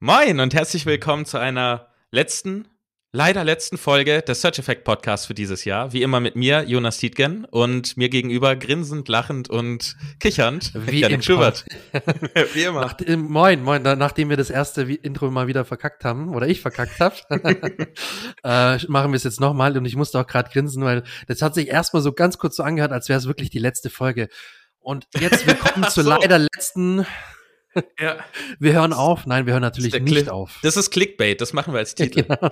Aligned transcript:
Moin 0.00 0.40
und 0.40 0.54
herzlich 0.54 0.86
willkommen 0.86 1.24
zu 1.24 1.38
einer 1.38 1.88
letzten, 2.10 2.68
leider 3.12 3.44
letzten 3.44 3.78
Folge 3.78 4.22
des 4.22 4.40
Search 4.40 4.58
Effect 4.58 4.84
Podcasts 4.84 5.26
für 5.26 5.34
dieses 5.34 5.64
Jahr. 5.64 5.92
Wie 5.92 6.02
immer 6.02 6.20
mit 6.20 6.36
mir, 6.36 6.64
Jonas 6.64 6.98
Tietgen, 6.98 7.46
und 7.46 7.96
mir 7.96 8.08
gegenüber 8.08 8.56
grinsend, 8.56 9.08
lachend 9.08 9.48
und 9.48 9.96
kichernd, 10.20 10.72
Wie 10.74 11.00
Janik. 11.00 11.24
Schubert. 11.24 11.64
Wie 12.54 12.64
immer. 12.64 12.80
Nach, 12.80 13.00
äh, 13.00 13.16
moin, 13.16 13.62
moin, 13.62 13.82
nachdem 13.82 14.28
wir 14.28 14.36
das 14.36 14.50
erste 14.50 14.82
Intro 14.82 15.30
mal 15.30 15.46
wieder 15.46 15.64
verkackt 15.64 16.04
haben, 16.04 16.34
oder 16.34 16.48
ich 16.48 16.60
verkackt 16.60 16.98
habe, 17.00 17.14
äh, 18.44 18.84
machen 18.88 19.12
wir 19.12 19.16
es 19.16 19.24
jetzt 19.24 19.40
nochmal 19.40 19.78
und 19.78 19.84
ich 19.86 19.96
musste 19.96 20.18
auch 20.18 20.26
gerade 20.26 20.50
grinsen, 20.50 20.84
weil 20.84 21.04
das 21.28 21.40
hat 21.40 21.54
sich 21.54 21.68
erstmal 21.68 22.02
so 22.02 22.12
ganz 22.12 22.36
kurz 22.36 22.56
so 22.56 22.62
angehört, 22.62 22.92
als 22.92 23.08
wäre 23.08 23.18
es 23.18 23.26
wirklich 23.26 23.48
die 23.48 23.60
letzte 23.60 23.90
Folge. 23.90 24.28
Und 24.80 25.06
jetzt 25.18 25.46
willkommen 25.46 25.84
zur 25.88 26.04
So. 26.04 26.10
leider 26.10 26.38
letzten, 26.38 27.06
Ja. 27.98 28.16
wir 28.58 28.72
hören 28.72 28.92
auf, 28.92 29.26
nein, 29.26 29.46
wir 29.46 29.52
hören 29.52 29.62
natürlich 29.62 29.98
nicht 30.00 30.28
auf. 30.28 30.58
Das 30.62 30.76
ist 30.76 30.90
Clickbait, 30.90 31.40
das 31.40 31.52
machen 31.52 31.72
wir 31.72 31.78
als 31.78 31.94
Titel. 31.96 32.22
Genau. 32.22 32.50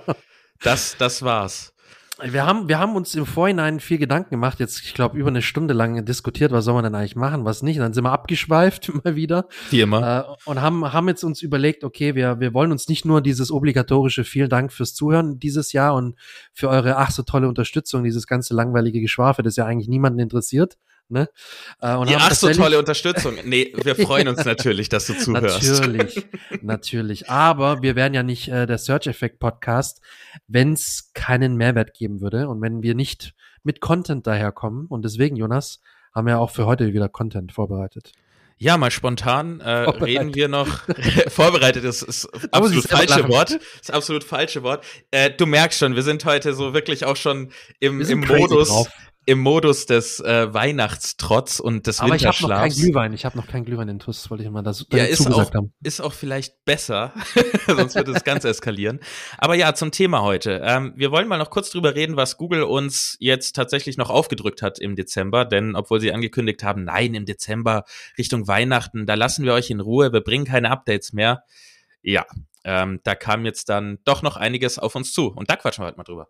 Das, 0.61 0.95
das 0.97 1.21
war's. 1.21 1.73
Wir 2.21 2.45
haben, 2.45 2.69
wir 2.69 2.77
haben 2.77 2.95
uns 2.95 3.15
im 3.15 3.25
Vorhinein 3.25 3.79
viel 3.79 3.97
Gedanken 3.97 4.29
gemacht, 4.29 4.59
jetzt, 4.59 4.81
ich 4.83 4.93
glaube, 4.93 5.17
über 5.17 5.29
eine 5.29 5.41
Stunde 5.41 5.73
lang 5.73 6.05
diskutiert, 6.05 6.51
was 6.51 6.65
soll 6.65 6.75
man 6.75 6.83
denn 6.83 6.93
eigentlich 6.93 7.15
machen, 7.15 7.43
was 7.43 7.63
nicht. 7.63 7.79
Dann 7.79 7.91
sind 7.91 8.03
wir 8.03 8.11
abgeschweift 8.11 8.91
mal 9.03 9.15
wieder. 9.15 9.47
Wie 9.71 9.81
immer. 9.81 10.37
Äh, 10.45 10.49
und 10.49 10.61
haben, 10.61 10.93
haben 10.93 11.07
jetzt 11.07 11.23
uns 11.23 11.41
überlegt, 11.41 11.83
okay, 11.83 12.13
wir, 12.13 12.39
wir 12.39 12.53
wollen 12.53 12.71
uns 12.71 12.87
nicht 12.87 13.03
nur 13.03 13.21
dieses 13.21 13.51
obligatorische 13.51 14.23
vielen 14.25 14.49
Dank 14.49 14.71
fürs 14.71 14.93
Zuhören 14.93 15.39
dieses 15.39 15.73
Jahr 15.73 15.95
und 15.95 16.15
für 16.53 16.69
eure 16.69 16.97
ach 16.97 17.09
so 17.09 17.23
tolle 17.23 17.47
Unterstützung, 17.47 18.03
dieses 18.03 18.27
ganze 18.27 18.53
langweilige 18.53 19.01
Geschwafel, 19.01 19.43
das 19.43 19.55
ja 19.55 19.65
eigentlich 19.65 19.89
niemanden 19.89 20.19
interessiert. 20.19 20.77
Ne? 21.09 21.29
Äh, 21.81 21.93
und 21.95 22.09
haben 22.09 22.17
ach 22.19 22.33
so 22.33 22.51
tolle 22.51 22.79
Unterstützung. 22.79 23.35
Nee, 23.43 23.73
wir 23.83 23.95
freuen 24.07 24.27
uns 24.27 24.45
natürlich, 24.45 24.89
dass 24.89 25.07
du 25.07 25.17
zuhörst. 25.17 25.63
Natürlich, 25.63 26.25
natürlich. 26.61 27.29
Aber 27.29 27.81
wir 27.81 27.95
wären 27.95 28.13
ja 28.13 28.23
nicht 28.23 28.47
äh, 28.47 28.65
der 28.65 28.77
Search 28.77 29.07
Effect 29.07 29.39
Podcast, 29.39 30.01
wenn 30.47 30.73
es 30.73 31.11
keinen 31.13 31.55
Mehrwert 31.55 31.93
geben 31.93 32.21
würde 32.21 32.47
und 32.47 32.61
wenn 32.61 32.81
wir 32.81 32.95
nicht 32.95 33.33
mit 33.63 33.79
Content 33.79 34.25
daherkommen. 34.27 34.87
Und 34.87 35.05
deswegen, 35.05 35.35
Jonas, 35.35 35.81
haben 36.13 36.27
wir 36.27 36.39
auch 36.39 36.51
für 36.51 36.65
heute 36.65 36.93
wieder 36.93 37.09
Content 37.09 37.51
vorbereitet. 37.51 38.11
Ja, 38.57 38.77
mal 38.77 38.91
spontan 38.91 39.59
äh, 39.59 39.71
reden 39.71 40.35
wir 40.35 40.47
noch. 40.47 40.67
vorbereitet 41.27 41.83
ist, 41.83 42.01
ist 42.03 42.29
absolut 42.53 42.87
falsche. 42.87 43.27
Wort. 43.27 43.59
Das 43.79 43.89
absolut 43.89 44.23
falsche 44.23 44.63
Wort. 44.63 44.85
Äh, 45.11 45.31
du 45.31 45.45
merkst 45.45 45.79
schon, 45.79 45.95
wir 45.95 46.03
sind 46.03 46.23
heute 46.23 46.53
so 46.53 46.73
wirklich 46.73 47.03
auch 47.03 47.17
schon 47.17 47.51
im, 47.79 47.99
im 48.01 48.21
Modus, 48.21 48.69
drauf. 48.69 48.87
Im 49.25 49.39
Modus 49.39 49.85
des 49.85 50.19
äh, 50.19 50.53
Weihnachtstrotz 50.53 51.59
und 51.59 51.87
des 51.87 51.99
Aber 51.99 52.15
ich 52.15 52.25
habe 52.25 52.35
noch 52.41 52.49
keinen 52.49 52.63
Winterschlafs. 52.63 52.81
Glühwein. 52.81 53.13
Ich 53.13 53.25
habe 53.25 53.37
noch 53.37 53.47
keinen 53.47 53.65
Glühwein 53.65 53.87
in 53.89 53.99
Tuss, 53.99 54.29
wollte 54.29 54.43
ich 54.43 54.49
mal 54.49 54.63
dazu 54.63 54.85
Ja, 54.91 55.05
dazu 55.05 55.11
ist 55.11 55.31
auch, 55.31 55.53
haben. 55.53 55.73
ist 55.81 56.01
auch 56.01 56.13
vielleicht 56.13 56.65
besser, 56.65 57.13
sonst 57.67 57.95
wird 57.95 58.07
es 58.09 58.23
ganz 58.23 58.43
eskalieren. 58.43 58.99
Aber 59.37 59.55
ja, 59.55 59.73
zum 59.73 59.91
Thema 59.91 60.21
heute. 60.21 60.61
Ähm, 60.63 60.93
wir 60.95 61.11
wollen 61.11 61.27
mal 61.27 61.37
noch 61.37 61.49
kurz 61.49 61.69
drüber 61.69 61.95
reden, 61.95 62.17
was 62.17 62.37
Google 62.37 62.63
uns 62.63 63.15
jetzt 63.19 63.55
tatsächlich 63.55 63.97
noch 63.97 64.09
aufgedrückt 64.09 64.61
hat 64.61 64.79
im 64.79 64.95
Dezember. 64.95 65.45
Denn 65.45 65.75
obwohl 65.75 65.99
sie 66.01 66.11
angekündigt 66.11 66.63
haben, 66.63 66.83
nein, 66.83 67.13
im 67.13 67.25
Dezember 67.25 67.85
Richtung 68.17 68.47
Weihnachten, 68.47 69.05
da 69.05 69.13
lassen 69.13 69.45
wir 69.45 69.53
euch 69.53 69.69
in 69.69 69.79
Ruhe, 69.79 70.11
wir 70.11 70.21
bringen 70.21 70.45
keine 70.45 70.69
Updates 70.69 71.13
mehr. 71.13 71.43
Ja, 72.01 72.25
ähm, 72.65 72.99
da 73.03 73.15
kam 73.15 73.45
jetzt 73.45 73.69
dann 73.69 73.99
doch 74.05 74.21
noch 74.21 74.37
einiges 74.37 74.79
auf 74.79 74.95
uns 74.95 75.13
zu. 75.13 75.27
Und 75.27 75.49
da 75.49 75.55
quatschen 75.55 75.83
wir 75.83 75.87
heute 75.87 75.97
mal 75.97 76.03
drüber. 76.03 76.29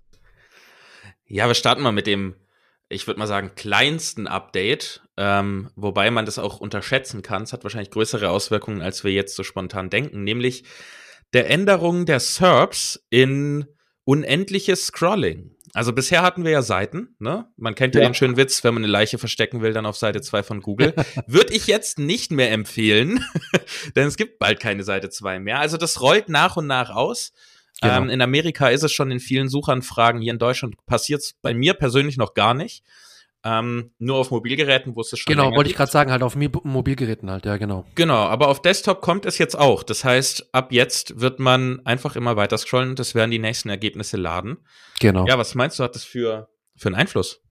Ja, 1.33 1.47
wir 1.47 1.53
starten 1.55 1.81
mal 1.81 1.93
mit 1.93 2.07
dem, 2.07 2.35
ich 2.89 3.07
würde 3.07 3.17
mal 3.19 3.27
sagen, 3.27 3.51
kleinsten 3.55 4.27
Update, 4.27 5.01
ähm, 5.15 5.69
wobei 5.75 6.11
man 6.11 6.25
das 6.25 6.37
auch 6.39 6.59
unterschätzen 6.59 7.21
kann. 7.21 7.43
Es 7.43 7.53
hat 7.53 7.63
wahrscheinlich 7.63 7.91
größere 7.91 8.29
Auswirkungen, 8.29 8.81
als 8.81 9.05
wir 9.05 9.11
jetzt 9.11 9.35
so 9.37 9.43
spontan 9.43 9.89
denken, 9.89 10.25
nämlich 10.25 10.65
der 11.31 11.49
Änderung 11.49 12.05
der 12.05 12.19
SERPs 12.19 13.05
in 13.09 13.65
unendliches 14.03 14.87
Scrolling. 14.87 15.55
Also 15.73 15.93
bisher 15.93 16.21
hatten 16.21 16.43
wir 16.43 16.51
ja 16.51 16.61
Seiten, 16.63 17.15
ne? 17.19 17.47
Man 17.55 17.75
kennt 17.75 17.95
ja, 17.95 18.01
Ja. 18.01 18.09
den 18.09 18.13
schönen 18.13 18.35
Witz, 18.35 18.61
wenn 18.65 18.73
man 18.73 18.83
eine 18.83 18.91
Leiche 18.91 19.17
verstecken 19.17 19.61
will, 19.61 19.71
dann 19.71 19.85
auf 19.85 19.95
Seite 19.95 20.19
2 20.19 20.43
von 20.43 20.59
Google. 20.59 20.93
Würde 21.27 21.53
ich 21.53 21.65
jetzt 21.67 21.97
nicht 21.97 22.29
mehr 22.31 22.51
empfehlen, 22.51 23.23
denn 23.95 24.07
es 24.07 24.17
gibt 24.17 24.37
bald 24.37 24.59
keine 24.59 24.83
Seite 24.83 25.09
2 25.09 25.39
mehr. 25.39 25.59
Also 25.59 25.77
das 25.77 26.01
rollt 26.01 26.27
nach 26.27 26.57
und 26.57 26.67
nach 26.67 26.89
aus. 26.89 27.31
Genau. 27.81 27.97
Ähm, 27.97 28.09
in 28.09 28.21
Amerika 28.21 28.69
ist 28.69 28.83
es 28.83 28.91
schon 28.91 29.11
in 29.11 29.19
vielen 29.19 29.49
Suchanfragen. 29.49 30.21
Hier 30.21 30.33
in 30.33 30.39
Deutschland 30.39 30.75
passiert 30.85 31.21
es 31.21 31.33
bei 31.41 31.53
mir 31.53 31.73
persönlich 31.73 32.17
noch 32.17 32.33
gar 32.33 32.53
nicht. 32.53 32.83
Ähm, 33.43 33.91
nur 33.97 34.17
auf 34.17 34.29
Mobilgeräten, 34.29 34.95
wo 34.95 35.01
es 35.01 35.17
schon 35.17 35.33
Genau, 35.33 35.55
wollte 35.55 35.69
ich 35.69 35.75
gerade 35.75 35.91
sagen, 35.91 36.11
halt 36.11 36.21
auf 36.21 36.35
Mobilgeräten 36.35 37.31
halt, 37.31 37.45
ja, 37.47 37.57
genau. 37.57 37.85
Genau, 37.95 38.17
aber 38.27 38.49
auf 38.49 38.61
Desktop 38.61 39.01
kommt 39.01 39.25
es 39.25 39.39
jetzt 39.39 39.57
auch. 39.57 39.81
Das 39.81 40.03
heißt, 40.03 40.53
ab 40.53 40.71
jetzt 40.71 41.19
wird 41.19 41.39
man 41.39 41.83
einfach 41.83 42.15
immer 42.15 42.35
weiter 42.35 42.59
scrollen 42.59 42.89
und 42.89 42.99
es 42.99 43.15
werden 43.15 43.31
die 43.31 43.39
nächsten 43.39 43.69
Ergebnisse 43.69 44.17
laden. 44.17 44.59
Genau. 44.99 45.25
Ja, 45.25 45.39
was 45.39 45.55
meinst 45.55 45.79
du, 45.79 45.83
hat 45.83 45.95
das 45.95 46.03
für, 46.03 46.49
für 46.75 46.89
einen 46.89 46.95
Einfluss? 46.95 47.41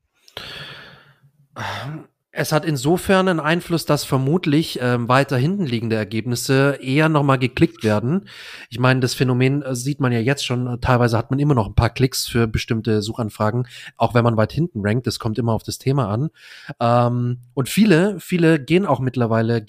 Es 2.33 2.53
hat 2.53 2.65
insofern 2.65 3.27
einen 3.27 3.41
Einfluss, 3.41 3.87
dass 3.87 4.05
vermutlich 4.05 4.79
ähm, 4.81 5.09
weiter 5.09 5.37
hinten 5.37 5.67
liegende 5.67 5.97
Ergebnisse 5.97 6.79
eher 6.81 7.09
nochmal 7.09 7.41
geklickt 7.41 7.83
werden. 7.83 8.29
Ich 8.69 8.79
meine, 8.79 9.01
das 9.01 9.15
Phänomen 9.15 9.63
äh, 9.63 9.75
sieht 9.75 9.99
man 9.99 10.13
ja 10.13 10.21
jetzt 10.21 10.47
schon. 10.47 10.69
Äh, 10.69 10.79
Teilweise 10.79 11.19
hat 11.19 11.31
man 11.31 11.41
immer 11.41 11.55
noch 11.55 11.67
ein 11.67 11.75
paar 11.75 11.91
Klicks 11.91 12.29
für 12.29 12.47
bestimmte 12.47 13.03
Suchanfragen, 13.03 13.67
auch 13.97 14.15
wenn 14.15 14.23
man 14.23 14.37
weit 14.37 14.53
hinten 14.53 14.81
rankt. 14.87 15.09
Das 15.09 15.19
kommt 15.19 15.39
immer 15.39 15.53
auf 15.53 15.65
das 15.65 15.79
Thema 15.79 16.09
an. 16.09 16.31
Ähm, 16.79 17.39
und 17.55 17.69
viele, 17.69 18.21
viele 18.21 18.61
gehen 18.61 18.87
auch 18.87 19.01
mittlerweile 19.01 19.61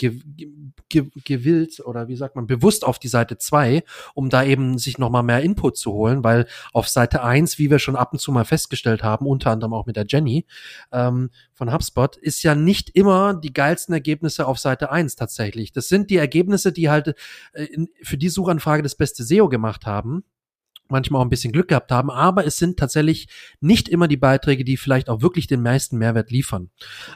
ge 0.92 1.04
ge 1.04 1.22
gewillt 1.24 1.80
oder 1.80 2.08
wie 2.08 2.16
sagt 2.16 2.36
man, 2.36 2.48
bewusst 2.48 2.86
auf 2.86 3.00
die 3.00 3.08
Seite 3.08 3.38
2, 3.38 3.84
um 4.14 4.30
da 4.30 4.44
eben 4.44 4.78
sich 4.78 4.98
nochmal 4.98 5.24
mehr 5.24 5.42
Input 5.42 5.78
zu 5.78 5.92
holen, 5.94 6.24
weil 6.24 6.48
auf 6.74 6.88
Seite 6.88 7.24
1, 7.24 7.58
wie 7.58 7.70
wir 7.70 7.80
schon 7.80 7.96
ab 7.96 8.14
und 8.14 8.20
zu 8.20 8.32
mal 8.32 8.46
festgestellt 8.46 9.04
haben, 9.04 9.26
unter 9.26 9.52
anderem 9.52 9.74
auch 9.74 9.86
mit 9.86 9.96
der 9.96 10.06
Jenny, 10.08 10.46
ähm, 10.92 11.30
von 11.54 11.72
HubSpot 11.72 12.18
ist 12.18 12.44
ja 12.44 12.56
nicht 12.56 12.90
immer 12.90 13.34
die 13.34 13.54
geilsten 13.54 13.94
Ergebnisse 13.94 14.48
auf 14.48 14.60
Seite 14.60 14.92
1 14.92 15.16
tatsächlich. 15.16 15.72
Das 15.72 15.90
sind 15.90 16.10
die 16.10 16.18
Ergebnisse, 16.18 16.72
die 16.72 16.90
halt 16.90 17.16
äh, 17.54 17.68
für 18.02 18.18
die 18.18 18.30
Suchanfrage 18.30 18.84
das 18.84 18.96
beste 18.96 19.24
SEO 19.24 19.50
gemacht 19.50 19.86
haben. 19.86 20.24
Manchmal 20.92 21.22
auch 21.22 21.26
ein 21.26 21.30
bisschen 21.30 21.52
Glück 21.54 21.70
gehabt 21.70 21.92
haben, 21.92 22.12
aber 22.12 22.46
es 22.46 22.58
sind 22.58 22.78
tatsächlich 22.78 23.28
nicht 23.60 23.90
immer 23.90 24.08
die 24.08 24.18
Beiträge, 24.18 24.64
die 24.64 24.78
vielleicht 24.78 25.10
auch 25.10 25.22
wirklich 25.22 25.48
den 25.48 25.62
meisten 25.62 25.98
Mehrwert 25.98 26.32
liefern. 26.32 26.70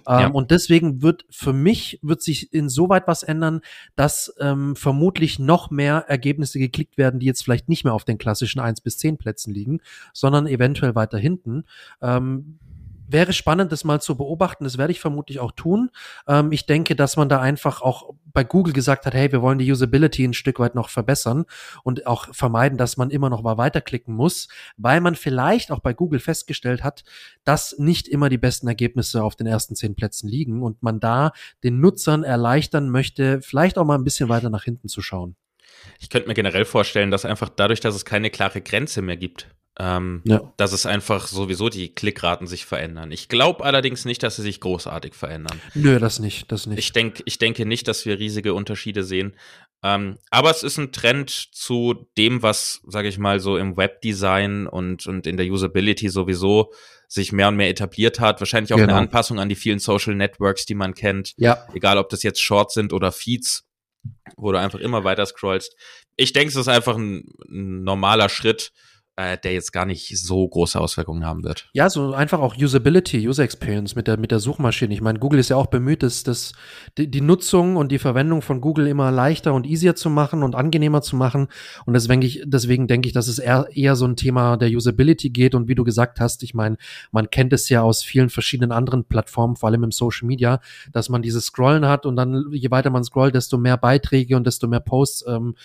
Ähm, 0.07 0.19
Ja. 0.19 0.27
Und 0.27 0.51
deswegen 0.51 1.01
wird 1.01 1.25
für 1.29 1.53
mich 1.53 1.99
wird 2.01 2.21
sich 2.21 2.53
insoweit 2.53 3.07
was 3.07 3.23
ändern, 3.23 3.61
dass 3.95 4.33
ähm, 4.39 4.75
vermutlich 4.75 5.39
noch 5.39 5.71
mehr 5.71 6.05
Ergebnisse 6.07 6.59
geklickt 6.59 6.97
werden, 6.97 7.19
die 7.19 7.25
jetzt 7.25 7.43
vielleicht 7.43 7.69
nicht 7.69 7.83
mehr 7.83 7.93
auf 7.93 8.05
den 8.05 8.17
klassischen 8.17 8.59
1 8.59 8.81
bis 8.81 8.97
10 8.97 9.17
Plätzen 9.17 9.53
liegen, 9.53 9.81
sondern 10.13 10.47
eventuell 10.47 10.95
weiter 10.95 11.17
hinten. 11.17 11.65
Ähm, 12.01 12.59
wäre 13.07 13.33
spannend, 13.33 13.71
das 13.71 13.83
mal 13.83 14.01
zu 14.01 14.17
beobachten. 14.17 14.63
Das 14.63 14.77
werde 14.77 14.91
ich 14.91 14.99
vermutlich 14.99 15.39
auch 15.39 15.51
tun. 15.51 15.91
Ähm, 16.27 16.51
ich 16.51 16.65
denke, 16.65 16.95
dass 16.95 17.17
man 17.17 17.29
da 17.29 17.39
einfach 17.39 17.81
auch 17.81 18.13
bei 18.25 18.43
Google 18.43 18.73
gesagt 18.73 19.05
hat, 19.05 19.13
hey, 19.13 19.31
wir 19.31 19.41
wollen 19.41 19.59
die 19.59 19.71
Usability 19.71 20.23
ein 20.23 20.33
Stück 20.33 20.59
weit 20.59 20.75
noch 20.75 20.89
verbessern 20.89 21.45
und 21.83 22.05
auch 22.05 22.33
vermeiden, 22.33 22.77
dass 22.77 22.97
man 22.97 23.09
immer 23.09 23.29
noch 23.29 23.41
mal 23.41 23.57
weiterklicken 23.57 24.13
muss, 24.13 24.47
weil 24.77 25.01
man 25.01 25.15
vielleicht 25.15 25.71
auch 25.71 25.79
bei 25.79 25.93
Google 25.93 26.19
festgestellt 26.19 26.83
hat, 26.83 27.03
dass 27.43 27.77
nicht 27.77 28.07
immer 28.07 28.29
die 28.29 28.37
besten 28.37 28.67
Ergebnisse 28.67 29.23
auf 29.23 29.35
den 29.35 29.47
ersten 29.47 29.75
zehn 29.75 29.95
Plätzen 29.95 30.27
liegen 30.27 30.63
und 30.63 30.83
man 30.83 30.99
da 30.99 31.31
den 31.63 31.79
Nutzern 31.79 32.23
erleichtern 32.23 32.89
möchte, 32.89 33.41
vielleicht 33.41 33.77
auch 33.77 33.85
mal 33.85 33.97
ein 33.97 34.03
bisschen 34.03 34.29
weiter 34.29 34.49
nach 34.49 34.63
hinten 34.63 34.89
zu 34.89 35.01
schauen. 35.01 35.35
Ich 35.99 36.09
könnte 36.09 36.27
mir 36.27 36.33
generell 36.33 36.65
vorstellen, 36.65 37.11
dass 37.11 37.25
einfach 37.25 37.49
dadurch, 37.49 37.79
dass 37.79 37.95
es 37.95 38.05
keine 38.05 38.29
klare 38.29 38.61
Grenze 38.61 39.01
mehr 39.01 39.17
gibt, 39.17 39.47
ähm, 39.77 40.21
ja. 40.23 40.53
dass 40.57 40.71
es 40.71 40.85
einfach 40.85 41.27
sowieso 41.27 41.69
die 41.69 41.93
Klickraten 41.93 42.47
sich 42.47 42.65
verändern. 42.65 43.11
Ich 43.11 43.27
glaube 43.27 43.63
allerdings 43.65 44.05
nicht, 44.05 44.23
dass 44.23 44.37
sie 44.37 44.41
sich 44.41 44.61
großartig 44.61 45.13
verändern. 45.13 45.61
Nö, 45.73 45.99
das 45.99 46.19
nicht, 46.19 46.51
das 46.51 46.65
nicht. 46.65 46.79
Ich, 46.79 46.93
denk, 46.93 47.21
ich 47.25 47.39
denke 47.39 47.65
nicht, 47.65 47.87
dass 47.87 48.05
wir 48.05 48.17
riesige 48.17 48.53
Unterschiede 48.53 49.03
sehen. 49.03 49.35
Ähm, 49.83 50.17
aber 50.31 50.49
es 50.49 50.63
ist 50.63 50.77
ein 50.77 50.91
Trend 50.91 51.29
zu 51.29 52.07
dem, 52.17 52.41
was, 52.41 52.81
sage 52.87 53.09
ich 53.09 53.17
mal, 53.17 53.39
so 53.39 53.57
im 53.57 53.75
Webdesign 53.75 54.65
und, 54.67 55.05
und 55.07 55.27
in 55.27 55.37
der 55.37 55.45
Usability 55.45 56.09
sowieso 56.09 56.71
sich 57.07 57.31
mehr 57.31 57.49
und 57.49 57.57
mehr 57.57 57.69
etabliert 57.69 58.19
hat. 58.19 58.39
Wahrscheinlich 58.39 58.73
auch 58.73 58.77
genau. 58.77 58.93
eine 58.93 59.01
Anpassung 59.01 59.39
an 59.39 59.49
die 59.49 59.55
vielen 59.55 59.79
Social 59.79 60.15
Networks, 60.15 60.65
die 60.65 60.75
man 60.75 60.93
kennt. 60.93 61.33
Ja. 61.37 61.67
Egal, 61.73 61.97
ob 61.97 62.09
das 62.09 62.23
jetzt 62.23 62.41
Shorts 62.41 62.73
sind 62.73 62.93
oder 62.93 63.11
Feeds, 63.11 63.65
wo 64.37 64.51
du 64.51 64.59
einfach 64.59 64.79
immer 64.79 65.03
weiter 65.03 65.25
scrollst. 65.25 65.75
Ich 66.15 66.31
denke, 66.31 66.49
es 66.49 66.55
ist 66.55 66.69
einfach 66.69 66.95
ein, 66.95 67.29
ein 67.47 67.83
normaler 67.83 68.29
Schritt, 68.29 68.71
äh, 69.17 69.37
der 69.37 69.53
jetzt 69.53 69.71
gar 69.71 69.85
nicht 69.85 70.17
so 70.19 70.45
große 70.47 70.79
Auswirkungen 70.79 71.25
haben 71.25 71.43
wird. 71.43 71.69
Ja, 71.73 71.89
so 71.89 72.13
einfach 72.13 72.39
auch 72.39 72.57
Usability, 72.57 73.27
User 73.27 73.43
Experience 73.43 73.95
mit 73.95 74.07
der, 74.07 74.17
mit 74.17 74.31
der 74.31 74.39
Suchmaschine. 74.39 74.93
Ich 74.93 75.01
meine, 75.01 75.19
Google 75.19 75.39
ist 75.39 75.49
ja 75.49 75.55
auch 75.55 75.67
bemüht, 75.67 76.03
das, 76.03 76.23
das, 76.23 76.51
die, 76.97 77.09
die 77.09 77.21
Nutzung 77.21 77.77
und 77.77 77.91
die 77.91 77.99
Verwendung 77.99 78.41
von 78.41 78.59
Google 78.59 78.87
immer 78.87 79.11
leichter 79.11 79.53
und 79.53 79.65
easier 79.65 79.95
zu 79.95 80.09
machen 80.09 80.43
und 80.43 80.55
angenehmer 80.55 81.01
zu 81.01 81.15
machen. 81.15 81.47
Und 81.85 81.93
deswegen, 81.93 82.21
ich, 82.23 82.43
deswegen 82.45 82.87
denke 82.87 83.07
ich, 83.07 83.13
dass 83.13 83.27
es 83.27 83.39
eher, 83.39 83.69
eher 83.73 83.95
so 83.95 84.05
ein 84.05 84.17
Thema 84.17 84.57
der 84.57 84.69
Usability 84.69 85.29
geht. 85.29 85.55
Und 85.55 85.69
wie 85.69 85.75
du 85.75 85.85
gesagt 85.85 86.19
hast, 86.19 86.43
ich 86.43 86.53
meine, 86.53 86.75
man 87.11 87.29
kennt 87.29 87.53
es 87.53 87.69
ja 87.69 87.81
aus 87.81 88.03
vielen 88.03 88.29
verschiedenen 88.29 88.73
anderen 88.73 89.05
Plattformen, 89.05 89.55
vor 89.55 89.69
allem 89.69 89.85
im 89.85 89.91
Social 89.91 90.27
Media, 90.27 90.59
dass 90.91 91.07
man 91.07 91.21
dieses 91.21 91.45
Scrollen 91.45 91.85
hat 91.85 92.05
und 92.05 92.17
dann, 92.17 92.47
je 92.51 92.69
weiter 92.69 92.89
man 92.89 93.03
scrollt, 93.05 93.35
desto 93.35 93.57
mehr 93.57 93.77
Beiträge 93.77 94.35
und 94.35 94.45
desto 94.45 94.67
mehr 94.67 94.81
Posts 94.81 95.25
ähm, 95.27 95.55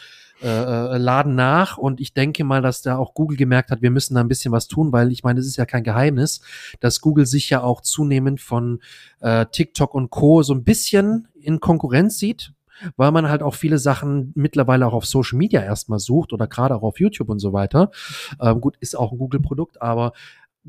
äh, 0.42 0.48
äh, 0.48 0.96
laden 0.96 1.34
nach 1.34 1.76
und 1.76 2.00
ich 2.00 2.14
denke 2.14 2.44
mal, 2.44 2.62
dass 2.62 2.80
da 2.80 2.96
auch 2.96 3.12
Google 3.12 3.36
gemerkt 3.36 3.70
hat, 3.70 3.82
wir 3.82 3.90
müssen 3.90 4.14
da 4.14 4.20
ein 4.20 4.28
bisschen 4.28 4.52
was 4.52 4.68
tun, 4.68 4.90
weil 4.92 5.12
ich 5.12 5.22
meine, 5.22 5.40
es 5.40 5.46
ist 5.46 5.56
ja 5.56 5.66
kein 5.66 5.84
Geheimnis, 5.84 6.40
dass 6.80 7.00
Google 7.00 7.26
sich 7.26 7.50
ja 7.50 7.62
auch 7.62 7.82
zunehmend 7.82 8.40
von 8.40 8.80
äh, 9.20 9.44
TikTok 9.46 9.94
und 9.94 10.10
Co. 10.10 10.42
so 10.42 10.54
ein 10.54 10.64
bisschen 10.64 11.28
in 11.40 11.60
Konkurrenz 11.60 12.18
sieht, 12.18 12.52
weil 12.96 13.12
man 13.12 13.28
halt 13.28 13.42
auch 13.42 13.54
viele 13.54 13.78
Sachen 13.78 14.32
mittlerweile 14.34 14.86
auch 14.86 14.94
auf 14.94 15.06
Social 15.06 15.36
Media 15.36 15.62
erstmal 15.62 15.98
sucht 15.98 16.32
oder 16.32 16.46
gerade 16.46 16.74
auch 16.74 16.82
auf 16.82 17.00
YouTube 17.00 17.28
und 17.28 17.38
so 17.38 17.52
weiter. 17.52 17.90
Ähm, 18.40 18.60
gut, 18.60 18.76
ist 18.80 18.96
auch 18.96 19.12
ein 19.12 19.18
Google-Produkt, 19.18 19.82
aber 19.82 20.12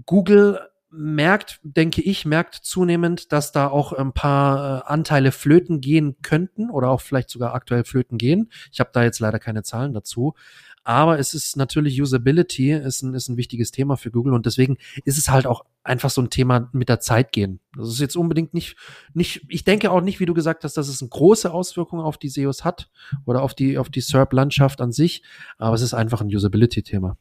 Google 0.06 0.59
merkt, 0.91 1.59
denke 1.63 2.01
ich, 2.01 2.25
merkt 2.25 2.55
zunehmend, 2.55 3.31
dass 3.31 3.51
da 3.51 3.67
auch 3.67 3.93
ein 3.93 4.13
paar 4.13 4.79
äh, 4.79 4.91
Anteile 4.91 5.31
flöten 5.31 5.81
gehen 5.81 6.17
könnten 6.21 6.69
oder 6.69 6.89
auch 6.89 7.01
vielleicht 7.01 7.29
sogar 7.29 7.53
aktuell 7.53 7.83
flöten 7.83 8.17
gehen. 8.17 8.51
Ich 8.71 8.79
habe 8.79 8.91
da 8.93 9.03
jetzt 9.03 9.19
leider 9.19 9.39
keine 9.39 9.63
Zahlen 9.63 9.93
dazu. 9.93 10.35
Aber 10.83 11.19
es 11.19 11.33
ist 11.35 11.57
natürlich 11.57 12.01
Usability, 12.01 12.71
ist 12.71 13.03
ein, 13.03 13.13
ist 13.13 13.29
ein 13.29 13.38
wichtiges 13.38 13.71
Thema 13.71 13.97
für 13.97 14.09
Google 14.09 14.33
und 14.33 14.47
deswegen 14.47 14.77
ist 15.05 15.19
es 15.19 15.29
halt 15.29 15.45
auch 15.45 15.63
einfach 15.83 16.09
so 16.09 16.21
ein 16.21 16.31
Thema 16.31 16.69
mit 16.73 16.89
der 16.89 16.99
Zeit 16.99 17.31
gehen. 17.31 17.59
Das 17.77 17.87
ist 17.89 17.99
jetzt 17.99 18.17
unbedingt 18.17 18.55
nicht, 18.55 18.75
nicht, 19.13 19.45
ich 19.47 19.63
denke 19.63 19.91
auch 19.91 20.01
nicht, 20.01 20.19
wie 20.19 20.25
du 20.25 20.33
gesagt 20.33 20.63
hast, 20.63 20.77
dass 20.77 20.87
es 20.87 21.01
eine 21.01 21.09
große 21.09 21.51
Auswirkung 21.51 21.99
auf 21.99 22.17
die 22.17 22.29
SEOs 22.29 22.65
hat 22.65 22.89
oder 23.25 23.44
auf 23.44 23.53
die, 23.53 23.77
auf 23.77 23.89
die 23.89 24.01
SERP-Landschaft 24.01 24.81
an 24.81 24.91
sich, 24.91 25.23
aber 25.59 25.75
es 25.75 25.81
ist 25.83 25.94
einfach 25.94 26.21
ein 26.21 26.35
Usability-Thema. 26.35 27.15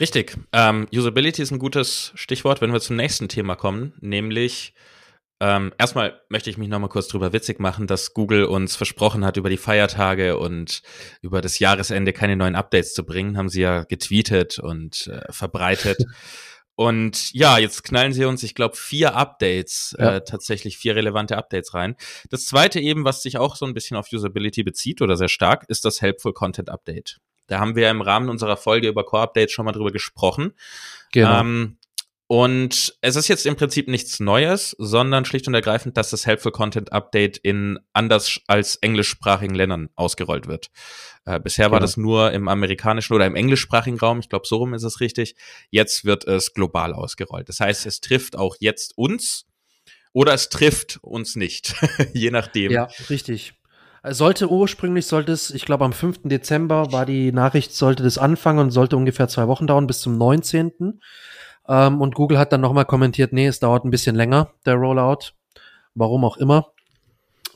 Richtig. 0.00 0.36
Ähm, 0.52 0.86
Usability 0.92 1.42
ist 1.42 1.52
ein 1.52 1.58
gutes 1.58 2.12
Stichwort, 2.14 2.60
wenn 2.60 2.72
wir 2.72 2.80
zum 2.80 2.96
nächsten 2.96 3.28
Thema 3.28 3.54
kommen, 3.54 3.94
nämlich 4.00 4.74
ähm, 5.40 5.72
erstmal 5.78 6.20
möchte 6.28 6.48
ich 6.48 6.58
mich 6.58 6.68
noch 6.68 6.78
mal 6.78 6.88
kurz 6.88 7.08
drüber 7.08 7.32
witzig 7.32 7.60
machen, 7.60 7.86
dass 7.86 8.14
Google 8.14 8.44
uns 8.44 8.76
versprochen 8.76 9.24
hat, 9.24 9.36
über 9.36 9.50
die 9.50 9.56
Feiertage 9.56 10.38
und 10.38 10.82
über 11.22 11.40
das 11.40 11.58
Jahresende 11.58 12.12
keine 12.12 12.36
neuen 12.36 12.54
Updates 12.54 12.94
zu 12.94 13.04
bringen. 13.04 13.36
Haben 13.36 13.48
sie 13.48 13.60
ja 13.60 13.84
getweetet 13.84 14.58
und 14.58 15.08
äh, 15.08 15.30
verbreitet. 15.32 15.98
Und 16.76 17.32
ja, 17.32 17.58
jetzt 17.58 17.84
knallen 17.84 18.12
sie 18.12 18.24
uns, 18.24 18.42
ich 18.42 18.56
glaube, 18.56 18.74
vier 18.74 19.14
Updates, 19.14 19.94
ja. 19.96 20.16
äh, 20.16 20.24
tatsächlich 20.24 20.76
vier 20.76 20.96
relevante 20.96 21.38
Updates 21.38 21.72
rein. 21.72 21.94
Das 22.30 22.46
zweite 22.46 22.80
eben, 22.80 23.04
was 23.04 23.22
sich 23.22 23.38
auch 23.38 23.54
so 23.54 23.64
ein 23.64 23.74
bisschen 23.74 23.96
auf 23.96 24.08
Usability 24.12 24.64
bezieht 24.64 25.00
oder 25.00 25.16
sehr 25.16 25.28
stark, 25.28 25.66
ist 25.68 25.84
das 25.84 26.02
Helpful 26.02 26.32
Content 26.32 26.70
Update. 26.70 27.20
Da 27.46 27.60
haben 27.60 27.76
wir 27.76 27.90
im 27.90 28.00
Rahmen 28.00 28.28
unserer 28.28 28.56
Folge 28.56 28.88
über 28.88 29.04
Core 29.04 29.22
Updates 29.22 29.52
schon 29.52 29.64
mal 29.64 29.72
drüber 29.72 29.90
gesprochen. 29.90 30.52
Genau. 31.12 31.40
Ähm, 31.40 31.78
und 32.26 32.96
es 33.02 33.16
ist 33.16 33.28
jetzt 33.28 33.44
im 33.44 33.54
Prinzip 33.54 33.86
nichts 33.86 34.18
Neues, 34.18 34.74
sondern 34.78 35.26
schlicht 35.26 35.46
und 35.46 35.54
ergreifend, 35.54 35.98
dass 35.98 36.08
das 36.08 36.26
Helpful 36.26 36.52
Content 36.52 36.90
Update 36.90 37.36
in 37.36 37.78
anders 37.92 38.40
als 38.46 38.76
englischsprachigen 38.76 39.54
Ländern 39.54 39.90
ausgerollt 39.94 40.48
wird. 40.48 40.70
Äh, 41.26 41.38
bisher 41.38 41.66
genau. 41.66 41.74
war 41.74 41.80
das 41.80 41.98
nur 41.98 42.32
im 42.32 42.48
amerikanischen 42.48 43.12
oder 43.12 43.26
im 43.26 43.36
englischsprachigen 43.36 43.98
Raum. 43.98 44.20
Ich 44.20 44.30
glaube, 44.30 44.46
so 44.46 44.56
rum 44.56 44.72
ist 44.72 44.84
es 44.84 45.00
richtig. 45.00 45.36
Jetzt 45.70 46.06
wird 46.06 46.26
es 46.26 46.54
global 46.54 46.94
ausgerollt. 46.94 47.48
Das 47.50 47.60
heißt, 47.60 47.84
es 47.84 48.00
trifft 48.00 48.36
auch 48.36 48.56
jetzt 48.58 48.96
uns 48.96 49.46
oder 50.14 50.32
es 50.32 50.48
trifft 50.48 50.98
uns 51.02 51.36
nicht, 51.36 51.74
je 52.14 52.30
nachdem. 52.30 52.72
Ja, 52.72 52.88
richtig. 53.10 53.52
Sollte 54.06 54.50
ursprünglich, 54.50 55.06
sollte 55.06 55.32
es, 55.32 55.50
ich 55.50 55.64
glaube 55.64 55.84
am 55.84 55.94
5. 55.94 56.20
Dezember 56.24 56.92
war 56.92 57.06
die 57.06 57.32
Nachricht, 57.32 57.72
sollte 57.74 58.02
das 58.02 58.18
anfangen 58.18 58.58
und 58.58 58.70
sollte 58.70 58.98
ungefähr 58.98 59.28
zwei 59.28 59.48
Wochen 59.48 59.66
dauern, 59.66 59.86
bis 59.86 60.00
zum 60.00 60.18
19. 60.18 61.00
Ähm, 61.66 62.00
und 62.02 62.14
Google 62.14 62.38
hat 62.38 62.52
dann 62.52 62.60
nochmal 62.60 62.84
kommentiert, 62.84 63.32
nee, 63.32 63.46
es 63.46 63.60
dauert 63.60 63.86
ein 63.86 63.90
bisschen 63.90 64.14
länger, 64.14 64.52
der 64.66 64.74
Rollout. 64.74 65.32
Warum 65.94 66.24
auch 66.24 66.36
immer. 66.36 66.72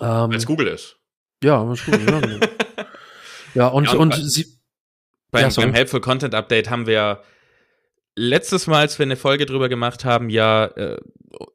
Ähm, 0.01 0.31
Weil 0.31 0.37
es 0.37 0.47
Google 0.47 0.69
ist. 0.69 0.97
Ja, 1.45 1.71
es 1.71 1.85
Google 1.85 2.41
ist. 2.41 2.49
ja, 3.55 3.67
und, 3.67 3.85
ja, 3.85 3.93
und, 3.93 4.15
und 4.15 4.31
sie, 4.31 4.47
beim, 5.31 5.51
ja, 5.51 5.55
beim 5.55 5.75
Helpful 5.75 6.01
Content 6.01 6.35
Update 6.35 6.71
haben 6.71 6.87
wir 6.87 7.23
letztes 8.17 8.67
Mal, 8.67 8.81
als 8.81 8.99
wir 8.99 9.05
eine 9.05 9.17
Folge 9.17 9.45
drüber 9.45 9.69
gemacht 9.69 10.07
haben, 10.07 10.31
ja, 10.31 10.65
äh, 10.65 10.99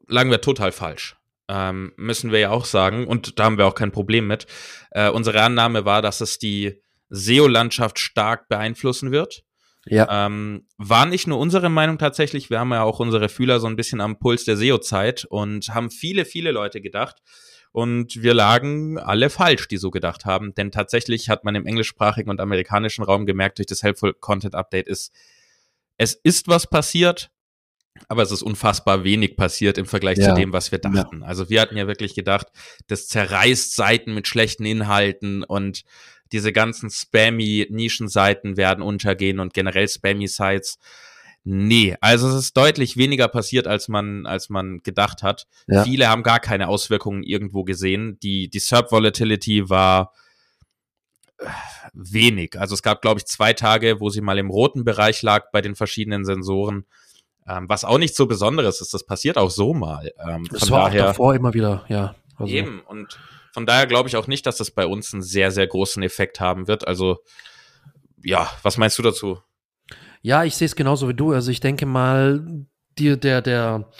lagen 0.06 0.30
wir 0.30 0.40
total 0.40 0.70
falsch 0.70 1.16
ähm, 1.48 1.92
müssen 1.96 2.32
wir 2.32 2.38
ja 2.38 2.50
auch 2.50 2.64
sagen, 2.64 3.06
und 3.06 3.38
da 3.38 3.44
haben 3.44 3.58
wir 3.58 3.66
auch 3.66 3.74
kein 3.74 3.92
Problem 3.92 4.26
mit. 4.26 4.46
Äh, 4.90 5.10
unsere 5.10 5.42
Annahme 5.42 5.84
war, 5.84 6.02
dass 6.02 6.20
es 6.20 6.38
die 6.38 6.80
SEO-Landschaft 7.10 7.98
stark 7.98 8.48
beeinflussen 8.48 9.12
wird. 9.12 9.44
Ja. 9.86 10.26
Ähm, 10.26 10.66
war 10.78 11.04
nicht 11.06 11.26
nur 11.26 11.38
unsere 11.38 11.68
Meinung 11.68 11.98
tatsächlich, 11.98 12.48
wir 12.48 12.58
haben 12.58 12.72
ja 12.72 12.82
auch 12.82 13.00
unsere 13.00 13.28
Fühler 13.28 13.60
so 13.60 13.66
ein 13.66 13.76
bisschen 13.76 14.00
am 14.00 14.18
Puls 14.18 14.44
der 14.44 14.56
SEO-Zeit 14.56 15.26
und 15.26 15.68
haben 15.74 15.90
viele, 15.90 16.24
viele 16.24 16.52
Leute 16.52 16.80
gedacht. 16.80 17.16
Und 17.70 18.22
wir 18.22 18.34
lagen 18.34 18.98
alle 18.98 19.30
falsch, 19.30 19.66
die 19.66 19.78
so 19.78 19.90
gedacht 19.90 20.24
haben. 20.24 20.54
Denn 20.54 20.70
tatsächlich 20.70 21.28
hat 21.28 21.42
man 21.42 21.56
im 21.56 21.66
englischsprachigen 21.66 22.30
und 22.30 22.40
amerikanischen 22.40 23.02
Raum 23.02 23.26
gemerkt, 23.26 23.58
durch 23.58 23.66
das 23.66 23.82
Helpful 23.82 24.14
Content 24.14 24.54
Update 24.54 24.86
ist, 24.86 25.12
es 25.96 26.14
ist 26.14 26.46
was 26.48 26.68
passiert, 26.68 27.30
aber 28.08 28.22
es 28.22 28.32
ist 28.32 28.42
unfassbar 28.42 29.04
wenig 29.04 29.36
passiert 29.36 29.78
im 29.78 29.86
Vergleich 29.86 30.18
ja. 30.18 30.30
zu 30.30 30.34
dem, 30.34 30.52
was 30.52 30.72
wir 30.72 30.78
dachten. 30.78 31.20
Ja. 31.20 31.26
Also 31.26 31.48
wir 31.48 31.60
hatten 31.60 31.76
ja 31.76 31.86
wirklich 31.86 32.14
gedacht, 32.14 32.48
das 32.86 33.08
zerreißt 33.08 33.74
Seiten 33.74 34.14
mit 34.14 34.26
schlechten 34.26 34.64
Inhalten 34.64 35.44
und 35.44 35.84
diese 36.32 36.52
ganzen 36.52 36.90
spammy 36.90 37.66
Nischenseiten 37.70 38.56
werden 38.56 38.82
untergehen 38.82 39.38
und 39.38 39.54
generell 39.54 39.88
spammy 39.88 40.26
Sites. 40.26 40.78
Nee, 41.44 41.94
also 42.00 42.28
es 42.28 42.34
ist 42.36 42.56
deutlich 42.56 42.96
weniger 42.96 43.28
passiert, 43.28 43.66
als 43.66 43.88
man, 43.88 44.24
als 44.26 44.48
man 44.48 44.82
gedacht 44.82 45.22
hat. 45.22 45.46
Ja. 45.68 45.84
Viele 45.84 46.08
haben 46.08 46.22
gar 46.22 46.40
keine 46.40 46.68
Auswirkungen 46.68 47.22
irgendwo 47.22 47.64
gesehen. 47.64 48.18
Die, 48.22 48.48
die 48.48 48.58
SERP 48.58 48.90
Volatility 48.90 49.68
war 49.68 50.12
äh, 51.38 51.46
wenig. 51.92 52.58
Also 52.58 52.74
es 52.74 52.82
gab, 52.82 53.02
glaube 53.02 53.20
ich, 53.20 53.26
zwei 53.26 53.52
Tage, 53.52 54.00
wo 54.00 54.08
sie 54.08 54.22
mal 54.22 54.38
im 54.38 54.48
roten 54.48 54.84
Bereich 54.84 55.20
lag 55.20 55.50
bei 55.52 55.60
den 55.60 55.74
verschiedenen 55.74 56.24
Sensoren. 56.24 56.86
Ähm, 57.46 57.68
was 57.68 57.84
auch 57.84 57.98
nicht 57.98 58.16
so 58.16 58.26
Besonderes 58.26 58.80
ist, 58.80 58.94
das 58.94 59.04
passiert 59.04 59.36
auch 59.36 59.50
so 59.50 59.74
mal. 59.74 60.12
Ähm, 60.26 60.46
das 60.50 60.70
war 60.70 60.86
daher, 60.86 61.02
auch 61.02 61.06
davor 61.08 61.34
immer 61.34 61.52
wieder, 61.52 61.84
ja. 61.88 62.14
Also. 62.36 62.52
Eben, 62.52 62.80
und 62.80 63.18
von 63.52 63.66
daher 63.66 63.86
glaube 63.86 64.08
ich 64.08 64.16
auch 64.16 64.26
nicht, 64.26 64.46
dass 64.46 64.56
das 64.56 64.70
bei 64.70 64.86
uns 64.86 65.12
einen 65.12 65.22
sehr, 65.22 65.50
sehr 65.50 65.66
großen 65.66 66.02
Effekt 66.02 66.40
haben 66.40 66.66
wird. 66.66 66.86
Also, 66.88 67.18
ja, 68.22 68.50
was 68.62 68.78
meinst 68.78 68.98
du 68.98 69.02
dazu? 69.02 69.38
Ja, 70.22 70.42
ich 70.44 70.56
sehe 70.56 70.66
es 70.66 70.74
genauso 70.74 71.08
wie 71.08 71.14
du. 71.14 71.32
Also 71.32 71.50
ich 71.50 71.60
denke 71.60 71.84
mal, 71.84 72.66
die, 72.98 73.20
der, 73.20 73.42
der 73.42 73.90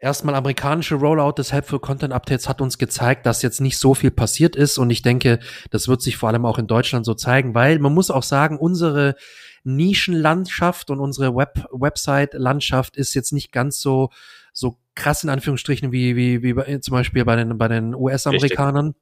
erstmal 0.00 0.34
amerikanische 0.34 0.96
Rollout 0.96 1.34
des 1.38 1.52
Helpful 1.52 1.78
Content 1.78 2.12
Updates 2.12 2.48
hat 2.48 2.60
uns 2.60 2.76
gezeigt, 2.76 3.24
dass 3.24 3.42
jetzt 3.42 3.60
nicht 3.60 3.78
so 3.78 3.94
viel 3.94 4.10
passiert 4.10 4.56
ist. 4.56 4.78
Und 4.78 4.90
ich 4.90 5.02
denke, 5.02 5.38
das 5.70 5.88
wird 5.88 6.02
sich 6.02 6.16
vor 6.16 6.28
allem 6.28 6.44
auch 6.44 6.58
in 6.58 6.66
Deutschland 6.66 7.06
so 7.06 7.14
zeigen, 7.14 7.54
weil 7.54 7.78
man 7.78 7.94
muss 7.94 8.10
auch 8.10 8.24
sagen, 8.24 8.58
unsere 8.58 9.14
Nischenlandschaft 9.64 10.90
und 10.90 11.00
unsere 11.00 11.34
Web 11.34 11.66
Website-Landschaft 11.72 12.96
ist 12.96 13.14
jetzt 13.14 13.32
nicht 13.32 13.52
ganz 13.52 13.80
so 13.80 14.10
so 14.52 14.78
krass 14.94 15.24
in 15.24 15.30
Anführungsstrichen 15.30 15.92
wie 15.92 16.16
wie 16.16 16.42
wie 16.42 16.54
bei, 16.54 16.78
zum 16.78 16.92
Beispiel 16.92 17.24
bei 17.24 17.36
den 17.36 17.58
bei 17.58 17.68
den 17.68 17.94
US-Amerikanern. 17.94 18.94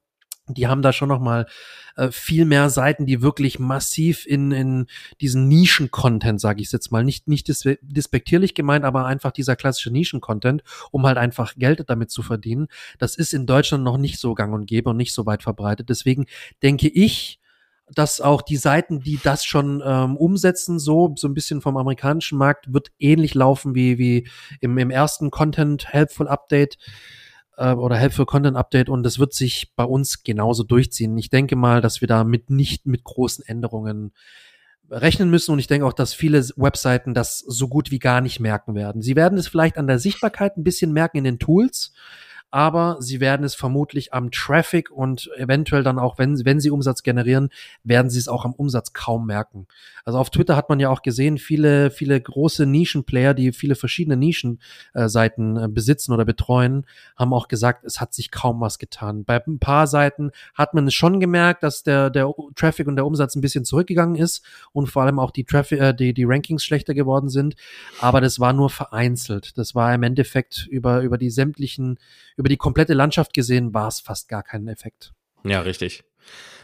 Die 0.51 0.67
haben 0.67 0.81
da 0.81 0.95
schon 0.95 1.11
noch 1.11 1.21
mal 1.21 1.47
äh, 1.97 2.11
viel 2.11 2.47
mehr 2.47 2.71
Seiten, 2.71 3.05
die 3.05 3.21
wirklich 3.21 3.59
massiv 3.59 4.25
in, 4.25 4.51
in 4.51 4.87
diesen 5.21 5.47
Nischen-Content, 5.47 6.41
sage 6.41 6.63
ich 6.63 6.73
jetzt 6.73 6.91
mal, 6.91 7.05
nicht 7.05 7.29
nicht 7.29 7.49
dis 7.49 7.69
dispektierlich 7.83 8.55
gemeint, 8.55 8.85
aber 8.85 9.05
einfach 9.05 9.33
dieser 9.33 9.57
klassische 9.57 9.91
Nischen-Content, 9.91 10.63
um 10.91 11.07
halt 11.07 11.19
einfach 11.19 11.55
Geld 11.57 11.85
damit 11.89 12.11
zu 12.11 12.23
verdienen. 12.23 12.69
Das 12.99 13.17
ist 13.17 13.35
in 13.35 13.47
Deutschland 13.47 13.85
noch 13.85 13.99
nicht 13.99 14.19
so 14.19 14.35
gang 14.35 14.55
und 14.55 14.67
gäbe 14.67 14.91
und 14.91 14.97
nicht 14.97 15.13
so 15.13 15.27
weit 15.27 15.43
verbreitet. 15.43 15.91
Deswegen 15.91 16.27
denke 16.63 16.89
ich, 16.89 17.41
dass 17.95 18.21
auch 18.21 18.43
die 18.43 18.57
Seiten, 18.57 19.01
die 19.01 19.19
das 19.23 19.45
schon 19.45 19.83
ähm, 19.85 20.17
umsetzen, 20.17 20.79
so 20.79 21.15
so 21.17 21.29
ein 21.29 21.35
bisschen 21.35 21.61
vom 21.61 21.77
amerikanischen 21.77 22.39
Markt, 22.39 22.73
wird 22.73 22.91
ähnlich 22.99 23.35
laufen 23.35 23.75
wie 23.75 23.99
wie 23.99 24.29
im, 24.61 24.79
im 24.79 24.91
ersten 24.91 25.31
Content 25.31 25.93
Helpful 25.93 26.29
Update 26.29 26.79
äh, 27.57 27.73
oder 27.73 27.97
Helpful 27.97 28.27
Content 28.27 28.57
Update 28.57 28.89
und 28.89 29.03
das 29.03 29.19
wird 29.19 29.35
sich 29.35 29.73
bei 29.77 29.85
uns 29.85 30.23
genauso 30.23 30.63
durchziehen. 30.65 31.17
Ich 31.19 31.31
denke 31.31 31.57
mal, 31.57 31.81
dass 31.81 32.01
wir 32.01 32.09
damit 32.09 32.51
nicht 32.51 32.87
mit 32.87 33.05
großen 33.05 33.45
Änderungen 33.45 34.13
rechnen 34.91 35.29
müssen 35.29 35.53
und 35.53 35.59
ich 35.59 35.67
denke 35.67 35.87
auch, 35.87 35.93
dass 35.93 36.15
viele 36.15 36.41
Webseiten 36.57 37.13
das 37.13 37.41
so 37.41 37.69
gut 37.69 37.91
wie 37.91 37.99
gar 37.99 38.21
nicht 38.21 38.41
merken 38.41 38.75
werden. 38.75 39.03
Sie 39.03 39.17
werden 39.17 39.39
es 39.39 39.49
vielleicht 39.49 39.77
an 39.77 39.87
der 39.87 39.99
Sichtbarkeit 39.99 40.57
ein 40.57 40.65
bisschen 40.65 40.93
merken 40.93 41.19
in 41.19 41.25
den 41.25 41.39
Tools, 41.39 41.93
aber 42.51 42.97
sie 43.01 43.21
werden 43.21 43.45
es 43.45 43.55
vermutlich 43.55 44.15
am 44.15 44.31
Traffic 44.31 44.91
und 44.91 45.31
eventuell 45.37 45.83
dann 45.83 45.99
auch, 45.99 46.19
wenn, 46.19 46.45
wenn 46.45 46.61
sie 46.61 46.71
Umsatz 46.71 47.03
generieren, 47.03 47.51
werden 47.85 48.11
sie 48.11 48.19
es 48.19 48.29
auch 48.29 48.45
am 48.45 48.55
Umsatz 48.55 48.93
kaum 48.95 49.27
merken. 49.27 49.67
Also 50.05 50.19
auf 50.19 50.31
Twitter 50.31 50.57
hat 50.57 50.71
man 50.71 50.81
ja 50.81 50.89
auch 50.89 51.03
gesehen, 51.03 51.37
viele, 51.37 51.91
viele 51.91 52.19
große 52.19 52.65
Nischenplayer, 52.65 53.35
die 53.35 53.53
viele 53.53 53.75
verschiedene 53.75 54.17
Nischenseiten 54.17 55.57
äh, 55.57 55.69
besitzen 55.69 56.13
oder 56.13 56.25
betreuen, 56.25 56.87
haben 57.17 57.35
auch 57.35 57.49
gesagt, 57.49 57.85
es 57.85 58.01
hat 58.01 58.15
sich 58.15 58.31
kaum 58.31 58.61
was 58.61 58.79
getan. 58.79 59.25
Bei 59.25 59.45
ein 59.47 59.59
paar 59.59 59.87
Seiten 59.87 60.31
hat 60.55 60.73
man 60.73 60.87
es 60.87 60.95
schon 60.95 61.21
gemerkt, 61.21 61.63
dass 61.63 61.83
der, 61.83 62.09
der 62.09 62.33
Traffic 62.57 62.87
und 62.87 62.97
der 62.97 63.05
Umsatz 63.05 63.37
ein 63.37 63.43
bisschen 63.43 63.67
zurückgegangen 63.67 64.17
ist 64.17 64.43
und 64.73 64.87
vor 64.87 65.03
allem 65.03 65.19
auch 65.19 65.31
die 65.31 65.45
Traffic, 65.45 65.81
äh, 65.81 65.95
die, 65.95 66.15
die 66.15 66.25
Rankings 66.25 66.65
schlechter 66.65 66.95
geworden 66.95 67.29
sind. 67.29 67.57
Aber 68.01 68.23
das 68.23 68.41
war 68.41 68.55
nur 68.55 68.71
vereinzelt. 68.71 69.59
Das 69.59 69.75
war 69.75 69.95
im 69.95 70.03
Endeffekt 70.03 70.67
über, 70.71 71.03
über 71.03 71.19
die 71.19 71.31
sämtlichen 71.31 71.99
über 72.39 72.49
die 72.49 72.57
komplette 72.57 72.95
Landschaft 72.95 73.35
gesehen 73.35 73.75
war 73.75 73.89
es 73.89 74.01
fast 74.01 74.29
gar 74.29 74.43
keinen 74.43 74.69
Effekt. 74.69 75.13
Ja, 75.45 75.61
richtig. 75.61 76.05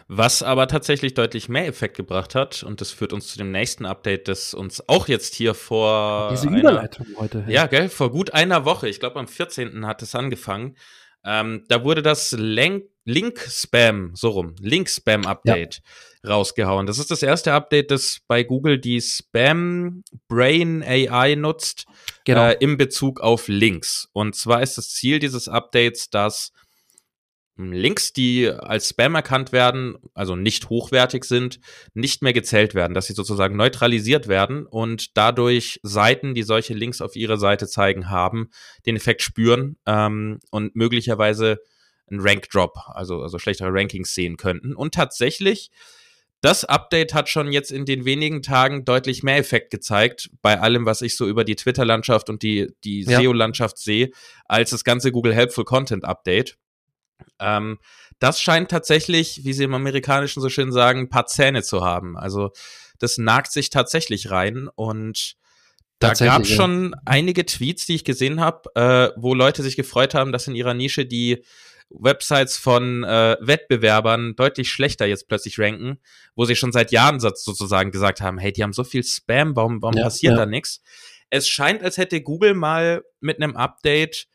Was 0.07 0.43
aber 0.43 0.69
tatsächlich 0.69 1.14
deutlich 1.14 1.49
mehr 1.49 1.66
Effekt 1.66 1.97
gebracht 1.97 2.35
hat, 2.35 2.62
und 2.62 2.81
das 2.81 2.90
führt 2.90 3.12
uns 3.12 3.28
zu 3.28 3.38
dem 3.38 3.50
nächsten 3.50 3.87
Update, 3.87 4.28
das 4.28 4.52
uns 4.52 4.87
auch 4.88 5.09
jetzt 5.09 5.35
hier 5.35 5.54
vor. 5.54 6.28
Diese 6.31 6.49
einer, 6.49 6.59
Überleitung 6.59 7.07
heute. 7.16 7.45
Ja, 7.49 7.66
gell, 7.66 7.88
vor 7.88 8.11
gut 8.11 8.35
einer 8.35 8.64
Woche, 8.64 8.88
ich 8.88 9.00
glaube 9.00 9.19
am 9.19 9.26
14. 9.26 9.87
hat 9.87 10.02
es 10.02 10.14
angefangen. 10.14 10.76
Ähm, 11.25 11.64
da 11.69 11.85
wurde 11.85 12.02
das 12.02 12.33
Link-Spam, 12.33 14.12
so 14.14 14.31
rum, 14.31 14.54
Link-Spam-Update 14.61 15.83
ja. 16.23 16.31
rausgehauen. 16.31 16.87
Das 16.87 16.99
ist 16.99 17.11
das 17.11 17.23
erste 17.23 17.52
Update, 17.52 17.90
das 17.90 18.21
bei 18.26 18.43
Google 18.43 18.78
die 18.78 19.00
Spam-Brain 19.00 20.83
AI 20.83 21.35
nutzt 21.35 21.87
genau. 22.25 22.49
äh, 22.49 22.57
im 22.61 22.76
Bezug 22.76 23.21
auf 23.21 23.49
Links. 23.49 24.09
Und 24.12 24.35
zwar 24.35 24.62
ist 24.62 24.76
das 24.78 24.90
Ziel 24.90 25.19
dieses 25.19 25.49
Updates, 25.49 26.11
dass 26.11 26.52
Links, 27.56 28.12
die 28.12 28.49
als 28.49 28.88
Spam 28.88 29.14
erkannt 29.14 29.52
werden, 29.52 29.96
also 30.12 30.34
nicht 30.34 30.68
hochwertig 30.70 31.25
sind, 31.25 31.61
nicht 31.94 32.23
mehr 32.23 32.32
gezählt 32.32 32.75
werden, 32.75 32.94
dass 32.94 33.06
sie 33.06 33.12
sozusagen 33.12 33.56
neutralisiert 33.56 34.26
werden 34.26 34.66
und 34.66 35.16
dadurch 35.16 35.78
Seiten, 35.82 36.34
die 36.34 36.42
solche 36.42 36.75
Links 36.75 37.00
auf 37.00 37.14
ihre 37.14 37.38
Seite 37.38 37.68
zeigen, 37.68 38.11
haben, 38.11 38.50
den 38.87 38.96
Effekt 38.96 39.23
spüren 39.23 39.76
ähm, 39.87 40.40
und 40.50 40.75
möglicherweise 40.75 41.61
einen 42.11 42.20
Rank 42.20 42.50
Drop, 42.50 42.76
also, 42.88 43.23
also 43.23 43.38
schlechtere 43.38 43.73
Rankings 43.73 44.14
sehen 44.14 44.37
könnten. 44.37 44.75
Und 44.75 44.94
tatsächlich 44.94 45.70
das 46.44 46.66
Update 46.66 47.14
hat 47.14 47.30
schon 47.30 47.52
jetzt 47.52 47.73
in 47.73 47.87
den 47.87 48.04
wenigen 48.04 48.42
Tagen 48.42 48.84
deutlich 48.84 49.23
mehr 49.23 49.38
Effekt 49.38 49.70
gezeigt, 49.70 50.28
bei 50.42 50.61
allem, 50.61 50.84
was 50.84 51.00
ich 51.00 51.16
so 51.16 51.26
über 51.26 51.42
die 51.42 51.56
Twitter-Landschaft 51.56 52.28
und 52.28 52.42
die, 52.42 52.68
die 52.84 53.04
ja. 53.04 53.18
SEO-Landschaft 53.18 53.78
sehe, 53.78 54.11
als 54.44 54.68
das 54.68 54.84
ganze 54.84 55.11
Google 55.11 55.32
Helpful 55.32 55.64
Content 55.64 56.04
Update. 56.04 56.58
Ähm, 57.38 57.78
das 58.19 58.40
scheint 58.40 58.71
tatsächlich, 58.71 59.45
wie 59.45 59.52
sie 59.52 59.64
im 59.64 59.75
Amerikanischen 59.75 60.40
so 60.40 60.49
schön 60.49 60.73
sagen, 60.73 61.00
ein 61.00 61.09
paar 61.09 61.26
Zähne 61.26 61.62
zu 61.62 61.85
haben. 61.85 62.16
Also 62.16 62.52
das 62.99 63.19
nagt 63.19 63.52
sich 63.52 63.71
tatsächlich 63.71 64.31
rein 64.31 64.69
und 64.75 65.37
da 65.99 66.12
gab 66.12 66.43
es 66.43 66.50
schon 66.50 66.93
ja. 66.93 66.99
einige 67.07 67.47
Tweets, 67.47 67.87
die 67.87 67.95
ich 67.95 68.04
gesehen 68.04 68.40
habe, 68.40 68.71
äh, 68.75 69.11
wo 69.16 69.35
Leute 69.35 69.62
sich 69.62 69.76
gefreut 69.76 70.14
haben, 70.14 70.33
dass 70.33 70.47
in 70.49 70.54
ihrer 70.54 70.75
Nische 70.75 71.07
die 71.07 71.45
Websites 71.90 72.57
von 72.57 73.04
äh, 73.04 73.37
Wettbewerbern 73.40 74.35
deutlich 74.37 74.71
schlechter 74.71 75.07
jetzt 75.07 75.28
plötzlich 75.28 75.59
ranken, 75.59 75.99
wo 76.35 76.45
sie 76.45 76.57
schon 76.57 76.73
seit 76.73 76.93
Jahren 76.93 77.21
sozusagen 77.21 77.90
gesagt 77.90 78.21
haben, 78.21 78.38
hey, 78.38 78.52
die 78.52 78.62
haben 78.62 78.73
so 78.73 78.85
viel 78.85 79.04
Spam, 79.04 79.54
warum, 79.54 79.81
warum 79.83 79.97
ja, 79.97 80.04
passiert 80.04 80.33
ja. 80.33 80.40
da 80.40 80.47
nichts? 80.47 80.83
Es 81.31 81.49
scheint, 81.49 81.83
als 81.83 81.97
hätte 81.97 82.21
Google 82.21 82.54
mal 82.54 83.02
mit 83.21 83.40
einem 83.40 83.57
Update 83.57 84.26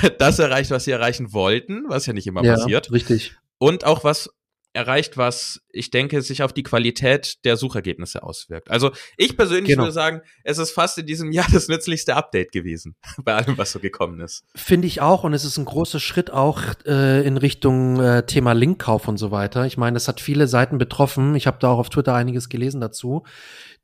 das 0.18 0.38
erreicht, 0.38 0.70
was 0.70 0.84
sie 0.84 0.90
erreichen 0.90 1.32
wollten, 1.32 1.84
was 1.88 2.06
ja 2.06 2.12
nicht 2.12 2.26
immer 2.26 2.44
ja, 2.44 2.54
passiert. 2.54 2.90
Richtig. 2.92 3.36
Und 3.58 3.84
auch 3.84 4.04
was 4.04 4.30
erreicht, 4.72 5.16
was 5.16 5.60
ich 5.70 5.90
denke, 5.90 6.22
sich 6.22 6.42
auf 6.42 6.52
die 6.52 6.62
Qualität 6.62 7.44
der 7.44 7.56
Suchergebnisse 7.56 8.22
auswirkt. 8.22 8.70
Also 8.70 8.90
ich 9.16 9.36
persönlich 9.36 9.70
genau. 9.70 9.84
würde 9.84 9.92
sagen, 9.92 10.22
es 10.44 10.58
ist 10.58 10.70
fast 10.70 10.98
in 10.98 11.06
diesem 11.06 11.32
Jahr 11.32 11.46
das 11.52 11.68
nützlichste 11.68 12.16
Update 12.16 12.52
gewesen, 12.52 12.96
bei 13.24 13.34
allem, 13.34 13.58
was 13.58 13.72
so 13.72 13.80
gekommen 13.80 14.20
ist. 14.20 14.44
Finde 14.54 14.86
ich 14.86 15.00
auch 15.00 15.24
und 15.24 15.34
es 15.34 15.44
ist 15.44 15.58
ein 15.58 15.64
großer 15.64 16.00
Schritt 16.00 16.30
auch 16.30 16.62
äh, 16.86 17.26
in 17.26 17.36
Richtung 17.36 18.00
äh, 18.00 18.24
Thema 18.26 18.52
Linkkauf 18.52 19.08
und 19.08 19.18
so 19.18 19.30
weiter. 19.30 19.66
Ich 19.66 19.76
meine, 19.76 19.96
es 19.96 20.08
hat 20.08 20.20
viele 20.20 20.46
Seiten 20.46 20.78
betroffen. 20.78 21.34
Ich 21.34 21.46
habe 21.46 21.58
da 21.60 21.70
auch 21.70 21.78
auf 21.78 21.90
Twitter 21.90 22.14
einiges 22.14 22.48
gelesen 22.48 22.80
dazu 22.80 23.24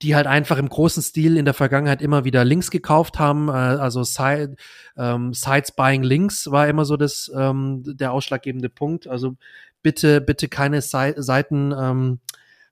die 0.02 0.14
halt 0.14 0.26
einfach 0.26 0.59
im 0.59 0.68
großen 0.68 1.02
Stil 1.02 1.37
in 1.37 1.45
der 1.45 1.54
Vergangenheit 1.54 2.00
immer 2.02 2.25
wieder 2.25 2.45
Links 2.45 2.71
gekauft 2.71 3.18
haben. 3.18 3.49
Äh, 3.49 3.52
also 3.52 4.04
Side, 4.04 4.54
ähm, 4.97 5.35
Sites 5.35 5.73
buying 5.73 6.02
Links 6.02 6.50
war 6.50 6.68
immer 6.68 6.85
so 6.85 6.97
das 6.97 7.30
ähm, 7.35 7.83
der 7.85 8.12
ausschlaggebende 8.12 8.68
Punkt. 8.68 9.09
Also 9.09 9.37
bitte, 9.82 10.20
bitte 10.20 10.49
keine 10.49 10.82
Seiten 10.82 11.73
ähm, 11.73 12.20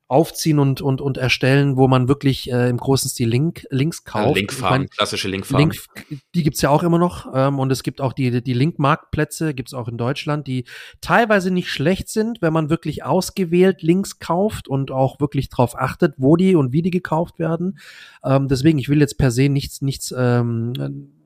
aufziehen 0.08 0.60
und, 0.60 0.80
und, 0.80 1.00
und 1.00 1.16
erstellen, 1.16 1.76
wo 1.76 1.88
man 1.88 2.06
wirklich 2.06 2.50
äh, 2.52 2.68
im 2.68 2.76
großen 2.76 3.10
Stil 3.10 3.28
Link, 3.28 3.66
Links 3.70 4.04
kauft. 4.04 4.28
Ja, 4.28 4.34
Linkfarben, 4.34 4.78
meine, 4.78 4.88
klassische 4.88 5.28
Linkfarben. 5.28 5.70
Link, 5.70 6.20
die 6.34 6.44
gibt's 6.44 6.62
ja 6.62 6.70
auch 6.70 6.84
immer 6.84 6.98
noch. 6.98 7.32
Ähm, 7.34 7.58
und 7.58 7.72
es 7.72 7.82
gibt 7.82 8.00
auch 8.00 8.12
die, 8.12 8.40
die 8.40 8.52
Link-Marktplätze, 8.52 9.52
gibt's 9.52 9.74
auch 9.74 9.88
in 9.88 9.98
Deutschland, 9.98 10.46
die 10.46 10.64
teilweise 11.00 11.50
nicht 11.50 11.70
schlecht 11.70 12.08
sind, 12.08 12.40
wenn 12.40 12.52
man 12.52 12.70
wirklich 12.70 13.04
ausgewählt 13.04 13.82
Links 13.82 14.20
kauft 14.20 14.68
und 14.68 14.92
auch 14.92 15.18
wirklich 15.18 15.48
drauf 15.48 15.76
achtet, 15.76 16.14
wo 16.18 16.36
die 16.36 16.54
und 16.54 16.72
wie 16.72 16.82
die 16.82 16.92
gekauft 16.92 17.40
werden. 17.40 17.78
Ähm, 18.24 18.46
deswegen, 18.46 18.78
ich 18.78 18.88
will 18.88 19.00
jetzt 19.00 19.18
per 19.18 19.32
se 19.32 19.48
nichts, 19.48 19.82
nichts 19.82 20.14
ähm, 20.16 20.72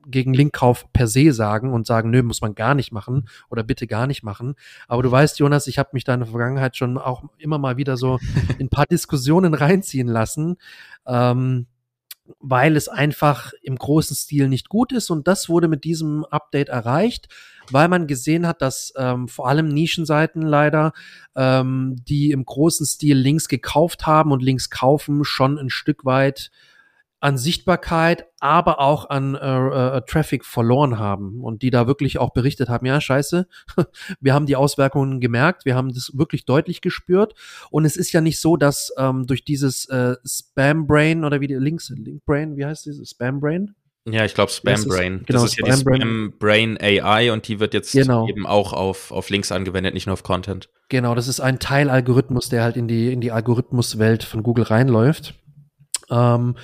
gegen 0.05 0.33
Linkkauf 0.33 0.91
per 0.93 1.07
se 1.07 1.31
sagen 1.31 1.73
und 1.73 1.87
sagen, 1.87 2.09
nö, 2.09 2.23
muss 2.23 2.41
man 2.41 2.55
gar 2.55 2.75
nicht 2.75 2.91
machen 2.91 3.27
oder 3.49 3.63
bitte 3.63 3.87
gar 3.87 4.07
nicht 4.07 4.23
machen. 4.23 4.55
Aber 4.87 5.03
du 5.03 5.11
weißt, 5.11 5.39
Jonas, 5.39 5.67
ich 5.67 5.79
habe 5.79 5.89
mich 5.93 6.03
da 6.03 6.13
in 6.13 6.21
der 6.21 6.29
Vergangenheit 6.29 6.75
schon 6.77 6.97
auch 6.97 7.23
immer 7.37 7.57
mal 7.57 7.77
wieder 7.77 7.97
so 7.97 8.19
in 8.57 8.67
ein 8.67 8.69
paar 8.69 8.85
Diskussionen 8.85 9.53
reinziehen 9.53 10.07
lassen. 10.07 10.57
Ähm, 11.05 11.67
weil 12.39 12.75
es 12.75 12.87
einfach 12.87 13.51
im 13.61 13.75
großen 13.75 14.15
Stil 14.15 14.47
nicht 14.47 14.69
gut 14.69 14.91
ist. 14.91 15.09
Und 15.09 15.27
das 15.27 15.49
wurde 15.49 15.67
mit 15.67 15.83
diesem 15.83 16.25
Update 16.25 16.69
erreicht, 16.69 17.27
weil 17.69 17.87
man 17.87 18.07
gesehen 18.07 18.47
hat, 18.47 18.61
dass 18.61 18.93
ähm, 18.95 19.27
vor 19.27 19.47
allem 19.47 19.67
Nischenseiten 19.67 20.41
leider, 20.41 20.93
ähm, 21.35 21.95
die 22.07 22.31
im 22.31 22.45
großen 22.45 22.85
Stil 22.85 23.17
Links 23.17 23.47
gekauft 23.47 24.05
haben 24.05 24.31
und 24.31 24.41
Links 24.41 24.69
kaufen, 24.69 25.23
schon 25.23 25.57
ein 25.57 25.69
Stück 25.69 26.05
weit 26.05 26.51
an 27.21 27.37
Sichtbarkeit, 27.37 28.25
aber 28.39 28.79
auch 28.79 29.09
an 29.09 29.35
äh, 29.35 29.97
äh, 29.97 30.01
Traffic 30.07 30.43
verloren 30.43 30.97
haben 30.97 31.41
und 31.41 31.61
die 31.61 31.69
da 31.69 31.85
wirklich 31.85 32.17
auch 32.17 32.31
berichtet 32.31 32.67
haben, 32.67 32.85
ja, 32.87 32.99
scheiße, 32.99 33.47
wir 34.19 34.33
haben 34.33 34.47
die 34.47 34.55
Auswirkungen 34.55 35.21
gemerkt, 35.21 35.63
wir 35.63 35.75
haben 35.75 35.93
das 35.93 36.11
wirklich 36.15 36.45
deutlich 36.45 36.81
gespürt 36.81 37.35
und 37.69 37.85
es 37.85 37.95
ist 37.95 38.11
ja 38.11 38.21
nicht 38.21 38.39
so, 38.41 38.57
dass 38.57 38.91
ähm, 38.97 39.27
durch 39.27 39.45
dieses 39.45 39.85
äh, 39.89 40.15
Spam 40.25 40.87
Brain 40.87 41.23
oder 41.23 41.41
wie 41.41 41.47
die 41.47 41.55
Links, 41.55 41.89
Link 41.89 42.25
Brain, 42.25 42.57
wie 42.57 42.65
heißt 42.65 42.87
dieses 42.87 43.11
Spam 43.11 43.39
Brain? 43.39 43.75
Ja, 44.09 44.25
ich 44.25 44.33
glaube 44.33 44.51
Spam 44.51 44.83
Brain. 44.85 45.23
Genau, 45.27 45.43
das 45.43 45.51
ist 45.51 45.59
Spam 45.59 45.69
ja 45.69 45.75
die 45.75 45.81
Spam 45.81 46.33
Brain 46.39 46.77
AI 46.81 47.31
und 47.31 47.47
die 47.47 47.59
wird 47.59 47.75
jetzt 47.75 47.91
genau. 47.91 48.27
eben 48.27 48.47
auch 48.47 48.73
auf, 48.73 49.11
auf 49.11 49.29
Links 49.29 49.51
angewendet, 49.51 49.93
nicht 49.93 50.07
nur 50.07 50.13
auf 50.13 50.23
Content. 50.23 50.69
Genau, 50.89 51.13
das 51.13 51.27
ist 51.27 51.39
ein 51.39 51.59
Teilalgorithmus, 51.59 52.49
der 52.49 52.63
halt 52.63 52.77
in 52.77 52.87
die, 52.87 53.13
in 53.13 53.21
die 53.21 53.31
Algorithmuswelt 53.31 54.23
von 54.23 54.41
Google 54.41 54.63
reinläuft. 54.63 55.35
Ähm, 56.09 56.55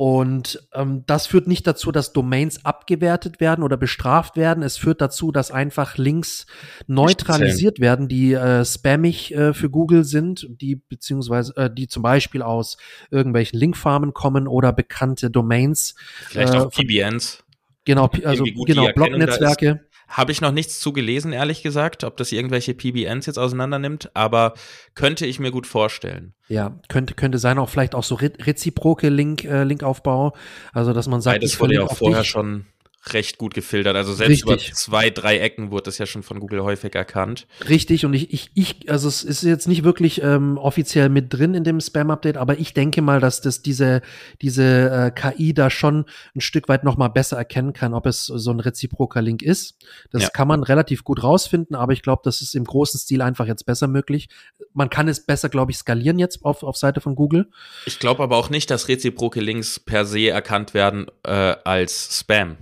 und 0.00 0.66
ähm, 0.72 1.04
das 1.04 1.26
führt 1.26 1.46
nicht 1.46 1.66
dazu, 1.66 1.92
dass 1.92 2.14
Domains 2.14 2.64
abgewertet 2.64 3.38
werden 3.38 3.62
oder 3.62 3.76
bestraft 3.76 4.34
werden. 4.34 4.62
Es 4.62 4.78
führt 4.78 5.02
dazu, 5.02 5.30
dass 5.30 5.50
einfach 5.50 5.98
Links 5.98 6.46
neutralisiert 6.86 7.80
werden, 7.80 8.08
die 8.08 8.32
äh, 8.32 8.64
spammig 8.64 9.34
äh, 9.34 9.52
für 9.52 9.68
Google 9.68 10.04
sind, 10.04 10.46
die 10.58 10.76
beziehungsweise 10.76 11.54
äh, 11.58 11.70
die 11.70 11.86
zum 11.86 12.02
Beispiel 12.02 12.40
aus 12.40 12.78
irgendwelchen 13.10 13.58
Linkfarmen 13.58 14.14
kommen 14.14 14.48
oder 14.48 14.72
bekannte 14.72 15.30
Domains. 15.30 15.94
Vielleicht 16.28 16.54
auch 16.54 16.72
äh, 16.72 16.82
PBNs. 16.82 17.44
Genau, 17.84 18.08
also 18.24 18.44
genau 18.44 18.90
Blognetzwerke. 18.94 19.84
Habe 20.10 20.32
ich 20.32 20.40
noch 20.40 20.50
nichts 20.50 20.80
zu 20.80 20.92
gelesen, 20.92 21.32
ehrlich 21.32 21.62
gesagt, 21.62 22.02
ob 22.02 22.16
das 22.16 22.32
irgendwelche 22.32 22.74
PBNs 22.74 23.26
jetzt 23.26 23.38
auseinander 23.38 23.78
nimmt, 23.78 24.10
aber 24.14 24.54
könnte 24.96 25.24
ich 25.24 25.38
mir 25.38 25.52
gut 25.52 25.68
vorstellen. 25.68 26.34
Ja, 26.48 26.76
könnte, 26.88 27.14
könnte 27.14 27.38
sein, 27.38 27.58
auch 27.58 27.68
vielleicht 27.68 27.94
auch 27.94 28.02
so 28.02 28.16
re 28.16 28.32
reziproke 28.40 29.08
Link, 29.08 29.44
äh, 29.44 29.62
Linkaufbau. 29.62 30.34
Also, 30.72 30.92
dass 30.92 31.06
man 31.06 31.20
sagt, 31.20 31.44
das 31.44 31.60
wurde 31.60 31.76
ja 31.76 31.82
auch 31.84 31.96
vorher 31.96 32.22
dich. 32.22 32.30
schon 32.30 32.66
recht 33.06 33.38
gut 33.38 33.54
gefiltert. 33.54 33.96
Also 33.96 34.12
selbst 34.12 34.46
Richtig. 34.46 34.68
über 34.68 34.74
zwei, 34.76 35.08
drei 35.10 35.38
Ecken 35.38 35.70
wurde 35.70 35.84
das 35.84 35.96
ja 35.98 36.04
schon 36.06 36.22
von 36.22 36.38
Google 36.38 36.62
häufig 36.62 36.94
erkannt. 36.94 37.46
Richtig, 37.66 38.04
und 38.04 38.12
ich, 38.12 38.32
ich, 38.32 38.50
ich, 38.54 38.90
also 38.90 39.08
es 39.08 39.22
ist 39.22 39.42
jetzt 39.42 39.68
nicht 39.68 39.84
wirklich 39.84 40.22
ähm, 40.22 40.58
offiziell 40.58 41.08
mit 41.08 41.32
drin 41.32 41.54
in 41.54 41.64
dem 41.64 41.80
Spam-Update, 41.80 42.36
aber 42.36 42.58
ich 42.58 42.74
denke 42.74 43.00
mal, 43.00 43.18
dass 43.18 43.40
das 43.40 43.62
diese, 43.62 44.02
diese 44.42 44.90
äh, 44.90 45.10
KI 45.10 45.54
da 45.54 45.70
schon 45.70 46.04
ein 46.36 46.42
Stück 46.42 46.68
weit 46.68 46.84
noch 46.84 46.98
mal 46.98 47.08
besser 47.08 47.38
erkennen 47.38 47.72
kann, 47.72 47.94
ob 47.94 48.04
es 48.04 48.26
so 48.26 48.50
ein 48.50 48.60
reziproker 48.60 49.22
Link 49.22 49.40
ist. 49.42 49.76
Das 50.12 50.24
Ja. 50.24 50.28
kann 50.28 50.48
man 50.48 50.62
relativ 50.62 51.02
gut 51.02 51.22
rausfinden, 51.22 51.74
aber 51.76 51.94
ich 51.94 52.02
glaube, 52.02 52.20
das 52.24 52.42
ist 52.42 52.54
im 52.54 52.64
großen 52.64 53.00
Stil 53.00 53.22
einfach 53.22 53.46
jetzt 53.46 53.64
besser 53.64 53.88
möglich. 53.88 54.28
Man 54.74 54.90
kann 54.90 55.08
es 55.08 55.24
besser, 55.24 55.48
glaube 55.48 55.72
ich, 55.72 55.78
skalieren 55.78 56.18
jetzt 56.18 56.44
auf, 56.44 56.62
auf 56.62 56.76
Seite 56.76 57.00
von 57.00 57.14
Google. 57.14 57.48
Ich 57.86 57.98
glaube 57.98 58.22
aber 58.22 58.36
auch 58.36 58.50
nicht, 58.50 58.70
dass 58.70 58.88
reziproke 58.88 59.40
Links 59.40 59.80
per 59.80 60.04
se 60.04 60.28
erkannt 60.28 60.74
werden 60.74 61.06
äh, 61.24 61.30
als 61.64 62.18
Spam. 62.20 62.56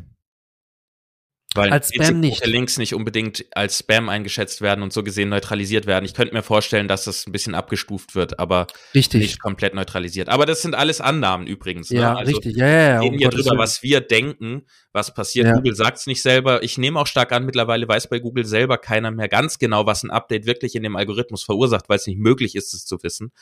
Weil 1.55 1.73
Als 1.73 1.93
Spam 1.95 2.21
nicht. 2.21 2.45
Links 2.47 2.77
nicht 2.77 2.95
unbedingt 2.95 3.47
als 3.53 3.79
Spam 3.79 4.11
eingeschätzt 4.11 4.61
werden 4.61 4.83
und 4.83 4.93
so 4.93 5.03
gesehen 5.03 5.31
neutralisiert 5.31 5.87
werden. 5.87 6.05
Ich 6.05 6.13
könnte 6.13 6.35
mir 6.35 6.43
vorstellen, 6.43 6.89
dass 6.89 7.05
das 7.05 7.27
ein 7.27 7.33
bisschen 7.33 7.55
abgestuft 7.55 8.15
wird, 8.15 8.39
aber 8.39 8.67
Richtig. 8.95 9.23
nicht 9.23 9.41
komplett 9.41 9.75
neutralisiert. 9.75 10.29
Aber 10.29 10.45
das 10.45 10.61
sind 10.61 10.75
alles 10.75 11.01
Annahmen 11.01 11.47
übrigens. 11.47 11.89
ja, 11.89 12.13
ne? 12.13 12.19
Also, 12.19 12.33
richtig. 12.33 12.57
Ja, 12.57 12.67
ja, 12.67 12.73
ja. 12.73 12.87
Wir 12.97 13.01
reden 13.01 13.15
um 13.15 13.19
hier 13.19 13.29
Gottes 13.29 13.41
drüber, 13.41 13.51
Willen. 13.53 13.63
was 13.63 13.83
wir 13.83 14.01
denken, 14.03 14.67
was 14.93 15.15
passiert. 15.15 15.47
Ja. 15.47 15.55
Google 15.55 15.75
sagt 15.75 15.99
es 15.99 16.07
nicht 16.07 16.21
selber. 16.21 16.63
Ich 16.63 16.77
nehme 16.77 17.01
auch 17.01 17.07
stark 17.07 17.33
an, 17.33 17.47
mittlerweile 17.47 17.89
weiß 17.89 18.11
bei 18.11 18.19
Google 18.19 18.45
selber 18.45 18.77
keiner 18.77 19.11
mehr 19.11 19.29
ganz 19.29 19.59
genau, 19.59 19.87
was 19.87 20.03
ein 20.03 20.11
Update 20.11 20.45
wirklich 20.45 20.75
in 20.75 20.83
dem 20.83 20.97
Algorithmus 20.97 21.45
verursacht, 21.45 21.89
weil 21.89 21.97
es 21.97 22.07
nicht 22.07 22.19
möglich 22.19 22.57
ist, 22.57 22.75
es 22.75 22.85
zu 22.85 23.03
wissen. 23.03 23.33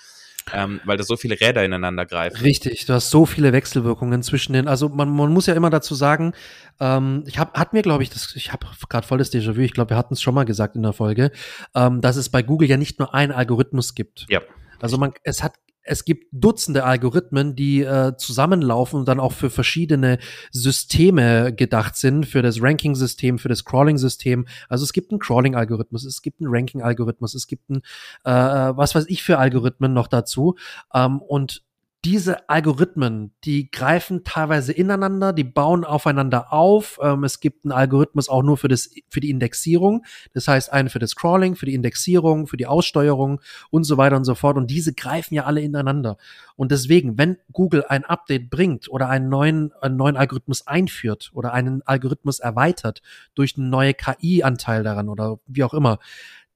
Ähm, 0.53 0.81
weil 0.85 0.97
da 0.97 1.03
so 1.03 1.17
viele 1.17 1.41
Räder 1.41 1.65
ineinander 1.65 2.07
greifen. 2.07 2.37
Richtig, 2.39 2.87
du 2.87 2.95
hast 2.95 3.11
so 3.11 3.27
viele 3.27 3.53
Wechselwirkungen 3.53 4.23
zwischen 4.23 4.53
den, 4.53 4.69
also 4.69 4.89
man, 4.89 5.11
man 5.11 5.33
muss 5.33 5.47
ja 5.47 5.55
immer 5.55 5.71
dazu 5.71 5.95
sagen, 5.95 6.33
ähm, 6.79 7.25
ich 7.27 7.39
habe, 7.39 7.59
hat 7.59 7.73
mir 7.73 7.83
glaube 7.83 8.03
ich, 8.03 8.11
das, 8.11 8.35
ich 8.37 8.53
habe 8.53 8.67
gerade 8.89 9.07
voll 9.07 9.19
das 9.19 9.33
Déjà-vu, 9.33 9.61
ich 9.61 9.73
glaube, 9.73 9.91
wir 9.91 9.97
hatten 9.97 10.15
es 10.15 10.23
schon 10.23 10.35
mal 10.35 10.45
gesagt 10.45 10.77
in 10.77 10.83
der 10.83 10.93
Folge, 10.93 11.33
ähm, 11.75 12.01
dass 12.01 12.17
es 12.17 12.29
bei 12.29 12.43
Google 12.43 12.69
ja 12.69 12.77
nicht 12.77 12.99
nur 12.99 13.15
einen 13.15 13.33
Algorithmus 13.33 13.95
gibt. 13.95 14.27
Ja. 14.29 14.41
Also 14.81 14.99
man, 14.99 15.13
es 15.25 15.43
hat, 15.43 15.55
es 15.87 16.05
gibt 16.05 16.27
Dutzende 16.33 16.85
Algorithmen, 16.85 17.55
die 17.55 17.83
äh, 17.83 18.17
zusammenlaufen 18.17 19.01
und 19.01 19.09
dann 19.09 19.21
auch 19.21 19.33
für 19.33 19.51
verschiedene 19.51 20.19
Systeme 20.51 21.55
gedacht 21.55 21.97
sind, 21.97 22.27
für 22.27 22.43
das 22.43 22.61
Ranking-System, 22.61 23.39
für 23.39 23.49
das 23.49 23.65
Crawling-System. 23.65 24.47
Also 24.69 24.85
es 24.85 24.93
gibt 24.93 25.13
einen 25.13 25.21
Crawling-Algorithmus, 25.21 26.05
es 26.05 26.23
gibt 26.23 26.41
einen 26.41 26.51
Ranking-Algorithmus, 26.53 27.35
es 27.35 27.47
gibt 27.47 27.71
einen, 27.71 27.83
äh, 28.25 28.77
was 28.77 28.95
weiß 28.95 29.07
ich 29.09 29.23
für 29.23 29.39
Algorithmen 29.39 29.93
noch 29.93 30.09
dazu. 30.09 30.57
Ähm, 30.93 31.21
und 31.21 31.66
diese 32.07 32.49
Algorithmen, 32.49 33.33
die 33.43 33.69
greifen 33.69 34.23
teilweise 34.23 34.73
ineinander, 34.73 35.33
die 35.33 35.43
bauen 35.43 35.85
aufeinander 35.85 36.53
auf. 36.53 37.01
Ähm, 37.03 37.25
es 37.25 37.41
gibt 37.41 37.65
einen 37.65 37.73
Algorithmus 37.73 38.29
auch 38.29 38.45
nur 38.45 38.57
für, 38.57 38.69
das, 38.69 38.91
für 39.09 39.19
die 39.19 39.29
Indexierung. 39.29 40.05
Das 40.33 40.47
heißt, 40.47 40.73
einen 40.73 40.89
für 40.89 41.01
das 41.01 41.17
Crawling, 41.17 41.57
für 41.57 41.67
die 41.67 41.75
Indexierung, 41.75 42.47
für 42.47 42.57
die 42.57 42.69
Aussteuerung 42.69 43.41
und 43.71 43.83
so 43.83 43.97
weiter 43.97 44.15
und 44.15 44.23
so 44.23 44.37
fort. 44.37 44.57
Und 44.57 44.71
diese 44.71 44.95
greifen 44.95 45.35
ja 45.35 45.47
alle 45.47 45.63
ineinander. 45.63 46.17
Und 46.55 46.71
deswegen, 46.71 47.19
wenn 47.19 47.39
Google 47.51 47.85
ein 47.89 48.05
Update 48.05 48.51
bringt 48.51 48.89
oder 48.89 49.09
einen 49.09 49.29
neuen, 49.29 49.73
einen 49.81 49.97
neuen 49.97 50.17
Algorithmus 50.17 50.65
einführt 50.65 51.33
oder 51.35 51.53
einen 51.55 51.83
Algorithmus 51.87 52.39
erweitert 52.39 53.03
durch 53.35 53.59
einen 53.59 53.69
neuen 53.69 53.97
KI-Anteil 53.97 54.85
daran 54.85 55.09
oder 55.09 55.41
wie 55.49 55.65
auch 55.65 55.75
immer, 55.75 55.99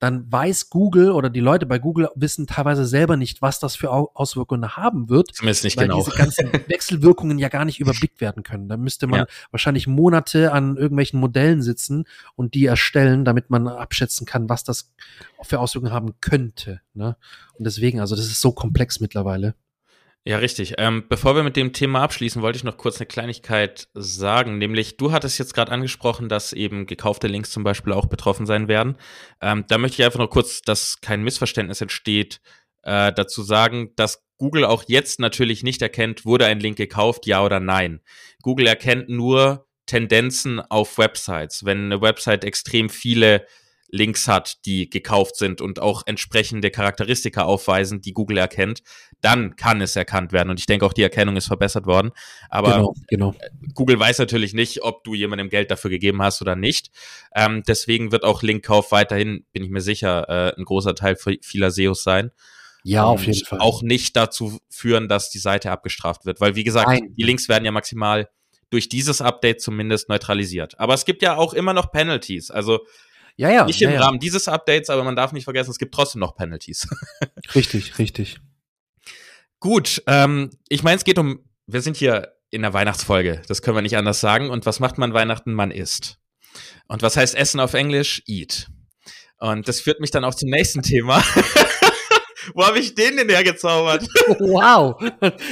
dann 0.00 0.30
weiß 0.32 0.70
Google 0.70 1.12
oder 1.12 1.30
die 1.30 1.40
Leute 1.40 1.66
bei 1.66 1.78
Google 1.78 2.08
wissen 2.16 2.46
teilweise 2.46 2.84
selber 2.86 3.16
nicht, 3.16 3.42
was 3.42 3.60
das 3.60 3.76
für 3.76 3.92
Au- 3.92 4.10
Auswirkungen 4.14 4.76
haben 4.76 5.08
wird, 5.10 5.34
Zumindest 5.34 5.62
nicht 5.64 5.76
weil 5.76 5.86
genau. 5.88 5.98
diese 6.02 6.16
ganzen 6.16 6.50
Wechselwirkungen 6.68 7.38
ja 7.38 7.48
gar 7.48 7.64
nicht 7.64 7.78
überblickt 7.80 8.20
werden 8.20 8.42
können. 8.42 8.68
Da 8.68 8.76
müsste 8.76 9.06
man 9.06 9.20
Ja. 9.20 9.26
wahrscheinlich 9.50 9.86
Monate 9.86 10.52
an 10.52 10.76
irgendwelchen 10.76 11.20
Modellen 11.20 11.62
sitzen 11.62 12.04
und 12.34 12.54
die 12.54 12.64
erstellen, 12.66 13.24
damit 13.24 13.50
man 13.50 13.68
abschätzen 13.68 14.26
kann, 14.26 14.48
was 14.48 14.64
das 14.64 14.90
für 15.42 15.60
Auswirkungen 15.60 15.92
haben 15.92 16.14
könnte. 16.20 16.80
Ne? 16.94 17.16
Und 17.58 17.64
deswegen, 17.64 18.00
also 18.00 18.16
das 18.16 18.24
ist 18.26 18.40
so 18.40 18.52
komplex 18.52 19.00
mittlerweile. 19.00 19.54
Ja, 20.26 20.36
richtig. 20.36 20.74
Ähm, 20.76 21.04
bevor 21.08 21.34
wir 21.34 21.42
mit 21.42 21.56
dem 21.56 21.72
Thema 21.72 22.02
abschließen, 22.02 22.42
wollte 22.42 22.58
ich 22.58 22.64
noch 22.64 22.76
kurz 22.76 22.98
eine 22.98 23.06
Kleinigkeit 23.06 23.88
sagen, 23.94 24.58
nämlich 24.58 24.98
du 24.98 25.12
hattest 25.12 25.38
jetzt 25.38 25.54
gerade 25.54 25.72
angesprochen, 25.72 26.28
dass 26.28 26.52
eben 26.52 26.84
gekaufte 26.86 27.26
Links 27.26 27.50
zum 27.50 27.64
Beispiel 27.64 27.94
auch 27.94 28.04
betroffen 28.04 28.44
sein 28.44 28.68
werden. 28.68 28.98
Ähm, 29.40 29.64
da 29.68 29.78
möchte 29.78 30.00
ich 30.00 30.04
einfach 30.04 30.18
noch 30.18 30.28
kurz, 30.28 30.60
dass 30.60 31.00
kein 31.00 31.22
Missverständnis 31.22 31.80
entsteht, 31.80 32.42
äh, 32.82 33.12
dazu 33.14 33.42
sagen, 33.42 33.92
dass 33.96 34.22
Google 34.36 34.66
auch 34.66 34.84
jetzt 34.86 35.20
natürlich 35.20 35.62
nicht 35.62 35.80
erkennt, 35.80 36.26
wurde 36.26 36.44
ein 36.46 36.60
Link 36.60 36.76
gekauft, 36.76 37.26
ja 37.26 37.42
oder 37.42 37.58
nein. 37.58 38.00
Google 38.42 38.66
erkennt 38.66 39.08
nur 39.08 39.66
Tendenzen 39.86 40.60
auf 40.60 40.98
Websites. 40.98 41.64
Wenn 41.64 41.86
eine 41.86 42.00
Website 42.02 42.44
extrem 42.44 42.90
viele 42.90 43.46
Links 43.92 44.28
hat, 44.28 44.64
die 44.66 44.88
gekauft 44.88 45.36
sind 45.36 45.60
und 45.60 45.80
auch 45.80 46.02
entsprechende 46.06 46.70
Charakteristika 46.70 47.42
aufweisen, 47.42 48.00
die 48.00 48.12
Google 48.12 48.38
erkennt, 48.38 48.82
dann 49.20 49.56
kann 49.56 49.80
es 49.80 49.96
erkannt 49.96 50.32
werden. 50.32 50.50
Und 50.50 50.60
ich 50.60 50.66
denke 50.66 50.86
auch, 50.86 50.92
die 50.92 51.02
Erkennung 51.02 51.36
ist 51.36 51.46
verbessert 51.46 51.86
worden. 51.86 52.10
Aber 52.48 52.72
genau, 52.72 52.94
genau. 53.08 53.34
Google 53.74 53.98
weiß 53.98 54.18
natürlich 54.18 54.54
nicht, 54.54 54.82
ob 54.82 55.04
du 55.04 55.14
jemandem 55.14 55.48
Geld 55.48 55.70
dafür 55.70 55.90
gegeben 55.90 56.22
hast 56.22 56.40
oder 56.40 56.56
nicht. 56.56 56.90
Ähm, 57.34 57.62
deswegen 57.66 58.12
wird 58.12 58.24
auch 58.24 58.42
Linkkauf 58.42 58.92
weiterhin, 58.92 59.44
bin 59.52 59.64
ich 59.64 59.70
mir 59.70 59.80
sicher, 59.80 60.28
äh, 60.28 60.58
ein 60.58 60.64
großer 60.64 60.94
Teil 60.94 61.16
vieler 61.42 61.70
SEOs 61.70 62.02
sein. 62.02 62.30
Ja, 62.82 63.04
auf 63.04 63.26
jeden 63.26 63.44
Fall. 63.44 63.58
Auch 63.58 63.82
nicht 63.82 64.16
dazu 64.16 64.58
führen, 64.68 65.08
dass 65.08 65.30
die 65.30 65.38
Seite 65.38 65.70
abgestraft 65.70 66.24
wird. 66.24 66.40
Weil, 66.40 66.54
wie 66.54 66.64
gesagt, 66.64 66.88
Nein. 66.88 67.14
die 67.16 67.24
Links 67.24 67.48
werden 67.48 67.64
ja 67.64 67.72
maximal 67.72 68.28
durch 68.70 68.88
dieses 68.88 69.20
Update 69.20 69.60
zumindest 69.60 70.08
neutralisiert. 70.08 70.78
Aber 70.78 70.94
es 70.94 71.04
gibt 71.04 71.22
ja 71.22 71.36
auch 71.36 71.52
immer 71.52 71.74
noch 71.74 71.90
Penalties. 71.90 72.50
Also 72.50 72.80
ja, 73.36 73.50
ja, 73.50 73.64
nicht 73.64 73.80
ja, 73.80 73.88
im 73.88 73.94
ja. 73.94 74.02
Rahmen 74.02 74.18
dieses 74.18 74.48
Updates, 74.48 74.90
aber 74.90 75.04
man 75.04 75.16
darf 75.16 75.32
nicht 75.32 75.44
vergessen, 75.44 75.70
es 75.70 75.78
gibt 75.78 75.94
trotzdem 75.94 76.20
noch 76.20 76.34
Penalties. 76.34 76.88
Richtig, 77.54 77.98
richtig. 77.98 78.40
Gut, 79.58 80.02
ähm, 80.06 80.50
ich 80.68 80.82
meine, 80.82 80.96
es 80.96 81.04
geht 81.04 81.18
um, 81.18 81.40
wir 81.66 81.82
sind 81.82 81.96
hier 81.96 82.32
in 82.50 82.62
der 82.62 82.72
Weihnachtsfolge, 82.72 83.42
das 83.46 83.62
können 83.62 83.76
wir 83.76 83.82
nicht 83.82 83.96
anders 83.96 84.20
sagen. 84.20 84.50
Und 84.50 84.66
was 84.66 84.80
macht 84.80 84.98
man 84.98 85.12
Weihnachten? 85.12 85.52
Man 85.52 85.70
isst. 85.70 86.18
Und 86.88 87.02
was 87.02 87.16
heißt 87.16 87.34
Essen 87.34 87.60
auf 87.60 87.74
Englisch? 87.74 88.22
Eat. 88.26 88.68
Und 89.38 89.68
das 89.68 89.80
führt 89.80 90.00
mich 90.00 90.10
dann 90.10 90.24
auch 90.24 90.34
zum 90.34 90.50
nächsten 90.50 90.82
Thema. 90.82 91.22
Wo 92.54 92.66
habe 92.66 92.78
ich 92.78 92.94
den 92.94 93.16
denn 93.16 93.28
hergezaubert? 93.28 94.06
Wow, 94.38 94.96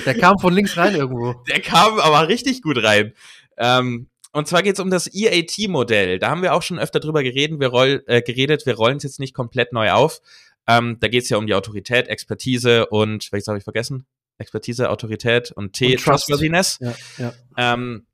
der 0.05 0.15
kam 0.15 0.39
von 0.39 0.53
links 0.53 0.77
rein 0.77 0.95
irgendwo. 0.95 1.35
Der 1.49 1.61
kam 1.61 1.99
aber 1.99 2.29
richtig 2.29 2.63
gut 2.63 2.83
rein. 2.83 3.13
Ähm, 3.57 4.08
und 4.33 4.47
zwar 4.49 4.63
geht 4.63 4.75
es 4.75 4.81
um 4.81 4.91
das 4.91 5.13
EAT-Modell. 5.13 6.19
Da 6.19 6.31
haben 6.31 6.43
wir 6.43 6.55
auch 6.55 6.63
schon 6.63 6.79
öfter 6.79 7.01
drüber 7.01 7.23
geredet. 7.23 7.61
Wir, 7.61 7.69
roll, 7.69 8.05
äh, 8.07 8.23
geredet. 8.23 8.67
wir 8.67 8.75
rollen 8.75 8.99
es 8.99 9.03
jetzt 9.03 9.21
nicht 9.21 9.35
komplett 9.35 9.73
neu 9.73 9.91
auf. 9.93 10.21
Ähm, 10.67 10.99
da 11.01 11.09
geht 11.09 11.23
es 11.23 11.31
ja 11.31 11.39
um 11.39 11.47
die 11.47 11.55
Autorität, 11.55 12.09
Expertise 12.09 12.87
und, 12.87 13.33
welches 13.33 13.49
habe 13.49 13.59
ich 13.59 13.65
vergessen? 13.65 14.07
Expertise, 14.37 14.91
Autorität 14.91 15.51
und 15.51 15.73
T, 15.73 15.87
Und 15.87 15.95
Trust. 15.97 16.27
Trustworthiness 16.27 16.79
Ja, 16.81 16.95
ja. 17.19 17.33
ähm, 17.57 18.07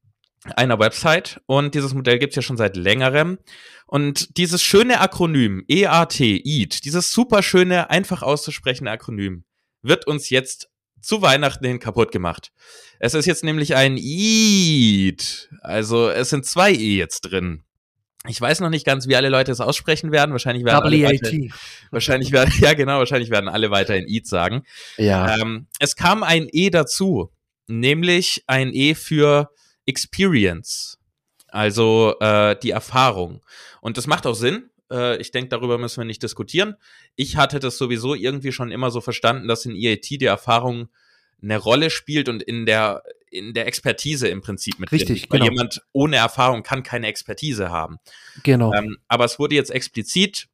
einer 0.56 0.78
Website. 0.78 1.40
Und 1.46 1.74
dieses 1.74 1.94
Modell 1.94 2.18
gibt's 2.18 2.36
ja 2.36 2.42
schon 2.42 2.56
seit 2.56 2.76
längerem. 2.76 3.38
Und 3.86 4.38
dieses 4.38 4.62
schöne 4.62 5.00
Akronym, 5.00 5.64
EAT, 5.68 6.20
EAT, 6.20 6.84
dieses 6.84 7.12
super 7.12 7.42
schöne, 7.42 7.90
einfach 7.90 8.22
auszusprechende 8.22 8.90
Akronym, 8.90 9.44
wird 9.82 10.06
uns 10.06 10.30
jetzt 10.30 10.70
zu 11.04 11.22
Weihnachten 11.22 11.64
hin 11.66 11.78
kaputt 11.78 12.12
gemacht. 12.12 12.52
Es 12.98 13.14
ist 13.14 13.26
jetzt 13.26 13.44
nämlich 13.44 13.74
ein 13.74 13.96
EAT. 13.98 15.50
Also 15.60 16.08
es 16.10 16.30
sind 16.30 16.46
zwei 16.46 16.72
E 16.72 16.96
jetzt 16.96 17.22
drin. 17.22 17.64
Ich 18.26 18.40
weiß 18.40 18.60
noch 18.60 18.70
nicht 18.70 18.86
ganz, 18.86 19.06
wie 19.06 19.16
alle 19.16 19.28
Leute 19.28 19.52
es 19.52 19.60
aussprechen 19.60 20.10
werden. 20.10 20.32
Wahrscheinlich 20.32 20.64
werden 20.64 20.82
alle 20.82 21.02
weiter, 21.02 21.30
WAT. 21.30 21.52
wahrscheinlich 21.90 22.32
werden, 22.32 22.52
ja 22.60 22.72
genau, 22.72 22.98
wahrscheinlich 22.98 23.30
werden 23.30 23.48
alle 23.48 23.70
weiterhin 23.70 24.06
EAT 24.08 24.26
sagen. 24.26 24.64
Ja. 24.96 25.36
Ähm, 25.36 25.66
es 25.78 25.94
kam 25.94 26.22
ein 26.22 26.48
E 26.50 26.70
dazu, 26.70 27.30
nämlich 27.66 28.42
ein 28.46 28.72
E 28.72 28.94
für 28.94 29.50
Experience, 29.86 30.98
also 31.48 32.14
äh, 32.20 32.56
die 32.62 32.70
Erfahrung. 32.70 33.44
Und 33.82 33.98
das 33.98 34.06
macht 34.06 34.26
auch 34.26 34.34
Sinn. 34.34 34.70
Äh, 34.90 35.16
ich 35.20 35.30
denke, 35.30 35.48
darüber 35.48 35.78
müssen 35.78 35.98
wir 35.98 36.04
nicht 36.04 36.22
diskutieren. 36.22 36.76
Ich 37.16 37.36
hatte 37.36 37.60
das 37.60 37.78
sowieso 37.78 38.14
irgendwie 38.14 38.52
schon 38.52 38.70
immer 38.70 38.90
so 38.90 39.00
verstanden, 39.00 39.48
dass 39.48 39.66
in 39.66 39.74
EAT 39.74 40.08
die 40.10 40.24
Erfahrung 40.24 40.88
eine 41.42 41.58
Rolle 41.58 41.90
spielt 41.90 42.28
und 42.28 42.42
in 42.42 42.66
der 42.66 43.02
in 43.30 43.52
der 43.52 43.66
Expertise 43.66 44.28
im 44.28 44.40
Prinzip 44.40 44.78
mit 44.78 44.92
Richtig, 44.92 45.22
drin. 45.22 45.30
Weil 45.30 45.40
genau. 45.40 45.52
jemand 45.52 45.82
ohne 45.92 46.16
Erfahrung 46.16 46.62
kann 46.62 46.84
keine 46.84 47.08
Expertise 47.08 47.70
haben. 47.70 47.98
Genau. 48.44 48.72
Ähm, 48.72 48.98
aber 49.08 49.24
es 49.24 49.40
wurde 49.40 49.56
jetzt 49.56 49.70
explizit 49.70 50.46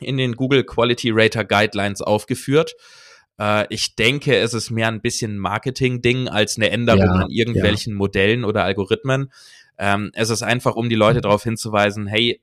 in 0.00 0.16
den 0.16 0.36
Google 0.36 0.64
Quality 0.64 1.10
Rater 1.12 1.44
Guidelines 1.44 2.02
aufgeführt. 2.02 2.76
Äh, 3.38 3.66
ich 3.68 3.96
denke, 3.96 4.36
es 4.36 4.54
ist 4.54 4.70
mehr 4.70 4.88
ein 4.88 5.00
bisschen 5.00 5.38
Marketing-Ding 5.38 6.28
als 6.28 6.56
eine 6.56 6.70
Änderung 6.70 7.00
Ja, 7.00 7.12
an 7.12 7.30
irgendwelchen 7.30 7.94
Modellen 7.94 8.44
oder 8.44 8.64
Algorithmen. 8.64 9.32
Ähm, 9.76 10.12
es 10.14 10.30
ist 10.30 10.42
einfach, 10.42 10.76
um 10.76 10.88
die 10.88 10.94
Leute 10.94 11.20
darauf 11.20 11.42
hinzuweisen, 11.42 12.06
hey, 12.06 12.40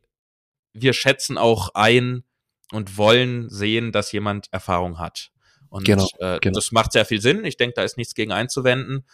wir 0.74 0.94
schätzen 0.94 1.38
auch 1.38 1.70
ein 1.74 2.24
und 2.72 2.98
wollen 2.98 3.50
sehen, 3.50 3.92
dass 3.92 4.12
jemand 4.12 4.48
Erfahrung 4.52 5.00
hat. 5.00 5.32
Und 5.70 5.86
Genau, 5.86 6.08
äh, 6.20 6.40
genau. 6.40 6.56
das 6.56 6.72
macht 6.72 6.92
sehr 6.92 7.06
viel 7.06 7.22
Sinn. 7.22 7.46
Ich 7.46 7.58
denke, 7.58 7.76
da 7.76 7.84
ist 7.84 7.98
nichts 7.98 8.14
gegen 8.14 8.32
einzuwenden, 8.32 9.06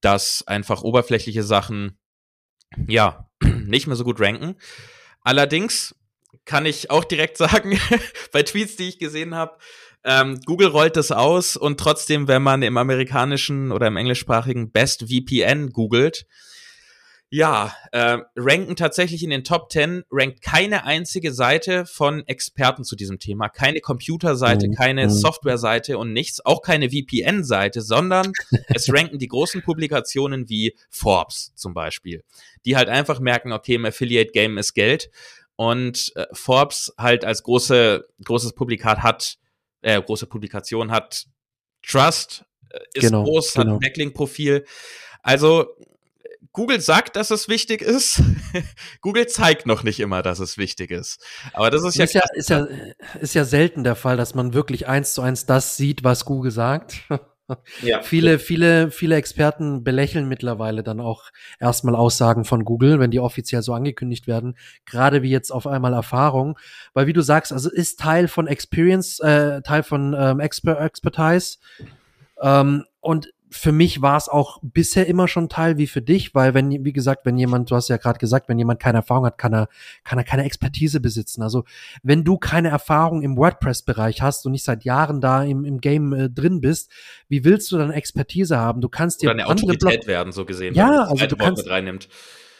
dass 0.00 0.46
einfach 0.46 0.82
oberflächliche 0.82 1.42
Sachen 1.42 1.98
ja, 2.86 3.28
nicht 3.42 3.86
mehr 3.86 3.96
so 3.96 4.04
gut 4.04 4.20
ranken. 4.20 4.56
Allerdings 5.22 5.94
kann 6.44 6.66
ich 6.66 6.90
auch 6.90 7.04
direkt 7.04 7.36
sagen, 7.38 7.78
bei 8.32 8.42
Tweets, 8.42 8.76
die 8.76 8.88
ich 8.88 8.98
gesehen 8.98 9.34
habe, 9.34 9.58
ähm, 10.04 10.40
Google 10.46 10.68
rollt 10.68 10.96
das 10.96 11.10
aus 11.10 11.56
und 11.56 11.78
trotzdem, 11.80 12.28
wenn 12.28 12.42
man 12.42 12.62
im 12.62 12.76
amerikanischen 12.76 13.72
oder 13.72 13.88
im 13.88 13.96
englischsprachigen 13.96 14.70
Best 14.70 15.06
VPN 15.08 15.70
googelt, 15.70 16.26
ja, 17.30 17.74
äh, 17.92 18.18
ranken 18.36 18.74
tatsächlich 18.74 19.22
in 19.22 19.28
den 19.30 19.44
Top 19.44 19.70
10, 19.70 20.04
rankt 20.10 20.40
keine 20.40 20.84
einzige 20.84 21.32
Seite 21.32 21.84
von 21.84 22.26
Experten 22.26 22.84
zu 22.84 22.96
diesem 22.96 23.18
Thema. 23.18 23.50
Keine 23.50 23.80
Computerseite, 23.80 24.68
mhm. 24.68 24.74
keine 24.74 25.04
mhm. 25.04 25.10
Softwareseite 25.10 25.98
und 25.98 26.14
nichts, 26.14 26.44
auch 26.44 26.62
keine 26.62 26.88
VPN-Seite, 26.88 27.82
sondern 27.82 28.32
es 28.68 28.90
ranken 28.92 29.18
die 29.18 29.28
großen 29.28 29.62
Publikationen 29.62 30.48
wie 30.48 30.74
Forbes 30.88 31.52
zum 31.54 31.74
Beispiel, 31.74 32.24
die 32.64 32.76
halt 32.76 32.88
einfach 32.88 33.20
merken, 33.20 33.52
okay, 33.52 33.74
im 33.74 33.84
Affiliate-Game 33.84 34.56
ist 34.56 34.72
Geld 34.72 35.10
und 35.56 36.12
äh, 36.16 36.24
Forbes 36.32 36.94
halt 36.96 37.26
als 37.26 37.42
große, 37.42 38.06
großes 38.24 38.54
Publikat 38.54 39.02
hat, 39.02 39.36
äh, 39.82 40.00
große 40.00 40.26
Publikation 40.26 40.90
hat 40.90 41.26
Trust, 41.86 42.44
äh, 42.70 42.78
ist 42.94 43.02
genau, 43.02 43.24
groß, 43.24 43.52
genau. 43.52 43.66
hat 43.66 43.72
ein 43.74 43.80
Backlink-Profil. 43.80 44.64
Also 45.22 45.66
Google 46.52 46.80
sagt, 46.80 47.16
dass 47.16 47.30
es 47.30 47.48
wichtig 47.48 47.82
ist. 47.82 48.22
Google 49.00 49.26
zeigt 49.26 49.66
noch 49.66 49.82
nicht 49.82 50.00
immer, 50.00 50.22
dass 50.22 50.38
es 50.38 50.58
wichtig 50.58 50.90
ist. 50.90 51.24
Aber 51.52 51.70
das 51.70 51.84
ist 51.84 51.96
ja, 51.96 52.04
ist 52.04 52.14
ja, 52.14 52.22
ist 52.32 52.50
ja, 52.50 52.66
ist 53.20 53.34
ja 53.34 53.44
selten 53.44 53.84
der 53.84 53.96
Fall, 53.96 54.16
dass 54.16 54.34
man 54.34 54.54
wirklich 54.54 54.88
eins 54.88 55.14
zu 55.14 55.22
eins 55.22 55.46
das 55.46 55.76
sieht, 55.76 56.04
was 56.04 56.24
Google 56.24 56.50
sagt. 56.50 57.02
Ja. 57.80 58.02
viele, 58.02 58.38
viele, 58.38 58.90
viele 58.90 59.16
Experten 59.16 59.82
belächeln 59.82 60.28
mittlerweile 60.28 60.82
dann 60.82 61.00
auch 61.00 61.30
erstmal 61.58 61.94
Aussagen 61.94 62.44
von 62.44 62.62
Google, 62.64 63.00
wenn 63.00 63.10
die 63.10 63.20
offiziell 63.20 63.62
so 63.62 63.72
angekündigt 63.72 64.26
werden. 64.26 64.58
Gerade 64.84 65.22
wie 65.22 65.30
jetzt 65.30 65.50
auf 65.50 65.66
einmal 65.66 65.94
Erfahrung. 65.94 66.58
Weil 66.92 67.06
wie 67.06 67.14
du 67.14 67.22
sagst, 67.22 67.52
also 67.52 67.70
ist 67.70 68.00
Teil 68.00 68.28
von 68.28 68.48
Experience, 68.48 69.18
äh, 69.20 69.62
Teil 69.62 69.82
von 69.82 70.14
ähm, 70.18 70.40
Exper 70.40 70.78
Expertise. 70.80 71.56
Ähm, 72.42 72.84
und 73.00 73.30
für 73.50 73.72
mich 73.72 74.02
war 74.02 74.16
es 74.16 74.28
auch 74.28 74.58
bisher 74.62 75.06
immer 75.06 75.28
schon 75.28 75.48
Teil 75.48 75.78
wie 75.78 75.86
für 75.86 76.02
dich, 76.02 76.34
weil 76.34 76.54
wenn, 76.54 76.84
wie 76.84 76.92
gesagt, 76.92 77.24
wenn 77.24 77.38
jemand, 77.38 77.70
du 77.70 77.76
hast 77.76 77.88
ja 77.88 77.96
gerade 77.96 78.18
gesagt, 78.18 78.48
wenn 78.48 78.58
jemand 78.58 78.80
keine 78.80 78.98
Erfahrung 78.98 79.26
hat, 79.26 79.38
kann 79.38 79.52
er, 79.54 79.68
kann 80.04 80.18
er 80.18 80.24
keine 80.24 80.44
Expertise 80.44 81.00
besitzen. 81.00 81.42
Also 81.42 81.64
wenn 82.02 82.24
du 82.24 82.36
keine 82.36 82.68
Erfahrung 82.68 83.22
im 83.22 83.36
WordPress-Bereich 83.36 84.22
hast 84.22 84.44
und 84.46 84.52
nicht 84.52 84.64
seit 84.64 84.84
Jahren 84.84 85.20
da 85.20 85.42
im, 85.42 85.64
im 85.64 85.80
Game 85.80 86.12
äh, 86.12 86.30
drin 86.30 86.60
bist, 86.60 86.90
wie 87.28 87.44
willst 87.44 87.72
du 87.72 87.78
dann 87.78 87.90
Expertise 87.90 88.58
haben? 88.58 88.80
Du 88.80 88.88
kannst 88.88 89.22
dir 89.22 89.26
Oder 89.30 89.44
eine 89.44 89.46
Autorität 89.46 90.06
werden, 90.06 90.32
so 90.32 90.44
gesehen. 90.44 90.74
Ja, 90.74 91.04
also 91.04 91.26
du 91.26 91.36
kannst, 91.36 91.68
reinnimmt. 91.68 92.08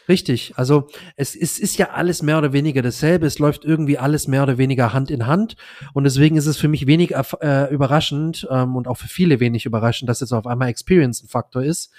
Richtig. 0.08 0.54
Also 0.56 0.88
es, 1.16 1.36
es 1.36 1.58
ist 1.58 1.76
ja 1.76 1.90
alles 1.90 2.22
mehr 2.22 2.38
oder 2.38 2.54
weniger 2.54 2.80
dasselbe. 2.80 3.26
Es 3.26 3.38
läuft 3.38 3.64
irgendwie 3.64 3.98
alles 3.98 4.26
mehr 4.26 4.42
oder 4.42 4.56
weniger 4.56 4.94
Hand 4.94 5.10
in 5.10 5.26
Hand. 5.26 5.56
Und 5.92 6.04
deswegen 6.04 6.36
ist 6.36 6.46
es 6.46 6.56
für 6.56 6.68
mich 6.68 6.86
wenig 6.86 7.14
äh, 7.14 7.72
überraschend 7.72 8.48
ähm, 8.50 8.74
und 8.74 8.88
auch 8.88 8.96
für 8.96 9.08
viele 9.08 9.38
wenig 9.38 9.66
überraschend, 9.66 10.08
dass 10.08 10.20
jetzt 10.20 10.32
auf 10.32 10.46
einmal 10.46 10.68
Experience 10.68 11.22
ein 11.22 11.28
Faktor 11.28 11.62
ist. 11.62 11.92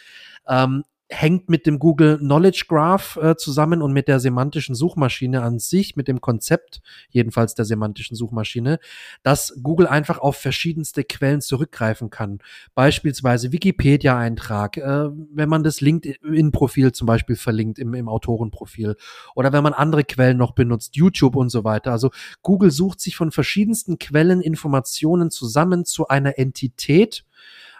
Ähm, 0.48 0.84
hängt 1.10 1.50
mit 1.50 1.65
dem 1.65 1.80
Google 1.80 2.19
Knowledge 2.19 2.65
Graph 2.67 3.17
äh, 3.17 3.36
zusammen 3.36 3.82
und 3.82 3.93
mit 3.93 4.08
der 4.08 4.19
semantischen 4.19 4.76
Suchmaschine 4.76 5.41
an 5.41 5.58
sich, 5.58 5.95
mit 5.95 6.08
dem 6.08 6.22
Konzept 6.22 6.82
jedenfalls 7.10 7.56
der 7.56 7.65
semantischen 7.65 8.15
Suchmaschine, 8.15 8.80
dass 9.24 9.60
Google 9.63 9.88
einfach 9.88 10.19
auf 10.19 10.38
verschiedenste 10.38 11.04
Quellen 11.04 11.41
zurückgreifen 11.41 12.12
kann. 12.12 12.39
Beispielsweise 12.76 13.52
Wikipedia-Eintrag, 13.52 14.78
äh, 14.78 15.10
wenn 15.34 15.50
man 15.50 15.63
das 15.63 15.82
LinkedIn-Profil 15.82 16.91
zum 16.91 17.08
Beispiel 17.08 17.36
verlinkt 17.36 17.80
im, 17.80 17.95
im 17.95 18.08
Autorenprofil 18.08 18.95
oder 19.36 19.52
wenn 19.52 19.63
man 19.63 19.74
andere 19.74 20.04
Quellen 20.04 20.38
noch 20.38 20.52
benutzt, 20.52 20.95
YouTube 20.95 21.36
und 21.36 21.50
so 21.50 21.63
weiter. 21.63 21.91
Also 21.91 22.12
Google 22.43 22.69
sucht 22.69 23.00
sich 23.00 23.15
von 23.15 23.32
verschiedensten 23.32 23.98
Quellen 23.98 24.41
Informationen 24.41 25.32
zusammen 25.32 25.86
zu 25.86 26.08
einer 26.08 26.38
Entität, 26.38 27.26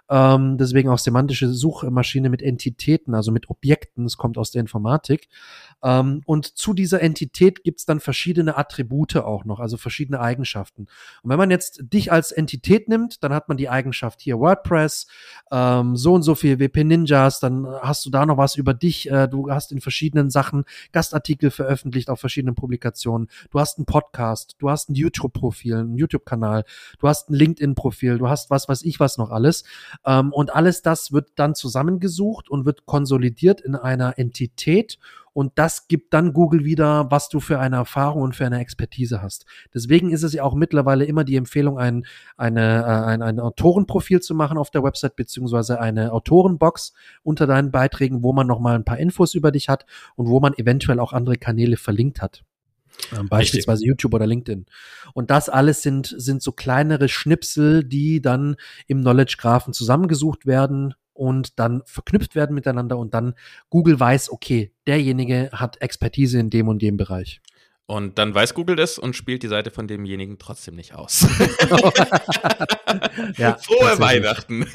ähm, 0.10 0.58
deswegen 0.58 0.90
auch 0.90 0.98
semantische 0.98 1.50
Suchmaschine 1.50 2.30
mit 2.30 2.42
Entitäten, 2.42 3.14
also 3.14 3.32
mit 3.32 3.50
Objekten. 3.50 4.06
Es 4.06 4.18
kommt 4.18 4.38
aus 4.38 4.52
der 4.52 4.62
Informatik. 4.62 5.30
Ähm, 5.84 6.22
und 6.26 6.58
zu 6.58 6.74
dieser 6.74 7.02
Entität 7.02 7.64
gibt's 7.64 7.86
dann 7.86 8.00
verschiedene 8.00 8.58
Attribute 8.58 9.18
auch 9.18 9.46
noch, 9.46 9.60
also 9.60 9.78
verschiedene 9.78 10.20
Eigenschaften. 10.20 10.88
Und 11.24 11.30
wenn 11.30 11.38
man 11.38 11.52
jetzt 11.52 11.82
dich 11.82 12.12
als 12.12 12.32
Entität 12.32 12.90
nimmt, 12.90 13.24
dann 13.24 13.34
hat 13.34 13.48
man 13.48 13.58
die 13.58 13.70
Eigenschaft 13.70 14.22
hier 14.22 14.40
WordPress, 14.40 15.08
ähm, 15.52 15.96
so 15.96 16.14
und 16.14 16.24
so 16.24 16.36
viel 16.36 16.60
WP 16.60 16.84
Ninjas, 16.84 17.40
dann 17.40 17.68
hast 17.82 18.06
du 18.06 18.10
da 18.10 18.26
noch 18.26 18.38
was 18.38 18.56
über 18.56 18.74
dich. 18.74 19.10
Äh, 19.10 19.28
du 19.28 19.52
hast 19.52 19.72
in 19.72 19.80
verschiedenen 19.80 20.30
Sachen 20.30 20.66
Gastartikel 20.92 21.52
veröffentlicht 21.52 22.10
auf 22.10 22.20
verschiedenen 22.20 22.56
Publikationen. 22.56 23.28
Du 23.52 23.60
hast 23.60 23.78
einen 23.78 23.86
Podcast, 23.86 24.56
du 24.60 24.70
hast 24.70 24.90
ein 24.90 24.96
YouTube-Profil, 24.96 25.76
einen 25.76 25.98
YouTube-Kanal, 25.98 26.66
du 27.00 27.08
hast 27.08 27.30
ein 27.30 27.36
LinkedIn-Profil, 27.36 28.18
du 28.18 28.28
hast 28.28 28.50
was 28.50 28.68
weiß 28.68 28.84
ich 28.84 29.00
was 29.00 29.18
noch 29.18 29.30
alles. 29.30 29.64
Ähm, 30.06 30.32
und 30.34 30.54
alles 30.54 30.82
das 30.82 31.12
wird 31.12 31.30
dann 31.36 31.56
zusammengesucht 31.56 32.50
und 32.50 32.66
wird 32.66 32.86
konsolidiert 32.86 33.62
in 33.62 33.76
einer 33.76 34.18
Entität 34.18 34.98
und 35.34 35.54
das 35.56 35.88
gibt 35.88 36.14
dann 36.14 36.34
Google 36.34 36.66
wieder, 36.66 37.10
was 37.12 37.30
du 37.30 37.40
für 37.40 37.60
eine 37.60 37.78
Erfahrung 37.78 38.24
und 38.24 38.36
für 38.36 38.46
eine 38.46 38.60
Expertise 38.60 39.22
hast. 39.22 39.46
Deswegen 39.74 40.12
ist 40.12 40.24
es 40.24 40.34
ja 40.34 40.44
auch 40.44 40.54
mittlerweile 40.54 41.06
immer 41.06 41.24
die 41.24 41.38
Empfehlung, 41.38 41.78
ein, 41.80 42.06
eine, 42.36 42.82
äh, 42.82 43.06
ein, 43.06 43.22
ein 43.22 43.40
Autorenprofil 43.40 44.22
zu 44.22 44.36
machen 44.36 44.58
auf 44.58 44.70
der 44.70 44.84
Website, 44.84 45.16
beziehungsweise 45.16 45.80
eine 45.80 46.12
Autorenbox 46.12 46.94
unter 47.24 47.48
deinen 47.48 47.72
Beiträgen, 47.72 48.24
wo 48.24 48.34
man 48.34 48.48
nochmal 48.48 48.76
ein 48.76 48.86
paar 48.86 48.98
Infos 48.98 49.34
über 49.34 49.52
dich 49.52 49.70
hat 49.70 49.86
und 50.16 50.28
wo 50.28 50.40
man 50.40 50.54
eventuell 50.56 51.00
auch 51.00 51.14
andere 51.14 51.38
Kanäle 51.38 51.78
verlinkt 51.78 52.22
hat. 52.22 52.44
Ähm, 53.18 53.30
beispielsweise 53.30 53.82
Richtig. 53.82 53.88
YouTube 53.88 54.14
oder 54.14 54.28
LinkedIn. 54.28 54.66
Und 55.14 55.30
das 55.32 55.50
alles 55.50 55.82
sind, 55.82 56.14
sind 56.18 56.42
so 56.42 56.52
kleinere 56.52 57.10
Schnipsel, 57.10 57.84
die 57.84 58.22
dann 58.22 58.56
im 58.88 59.02
Knowledge 59.02 59.38
Graphen 59.40 59.74
zusammengesucht 59.74 60.46
werden 60.46 60.94
und 61.14 61.60
dann 61.60 61.82
verknüpft 61.86 62.36
werden 62.36 62.54
miteinander 62.54 62.98
und 62.98 63.14
dann 63.14 63.34
Google 63.70 64.00
weiß, 64.00 64.32
okay, 64.32 64.72
derjenige 64.88 65.50
hat 65.52 65.82
Expertise 65.82 66.40
in 66.40 66.50
dem 66.50 66.68
und 66.68 66.82
dem 66.82 66.98
Bereich. 66.98 67.42
Und 67.90 68.20
dann 68.20 68.36
weiß 68.36 68.54
Google 68.54 68.76
das 68.76 69.00
und 69.00 69.16
spielt 69.16 69.42
die 69.42 69.48
Seite 69.48 69.72
von 69.72 69.88
demjenigen 69.88 70.38
trotzdem 70.38 70.76
nicht 70.76 70.94
aus. 70.94 71.22
ja, 73.38 73.58
Frohe 73.62 74.00
Weihnachten. 74.00 74.68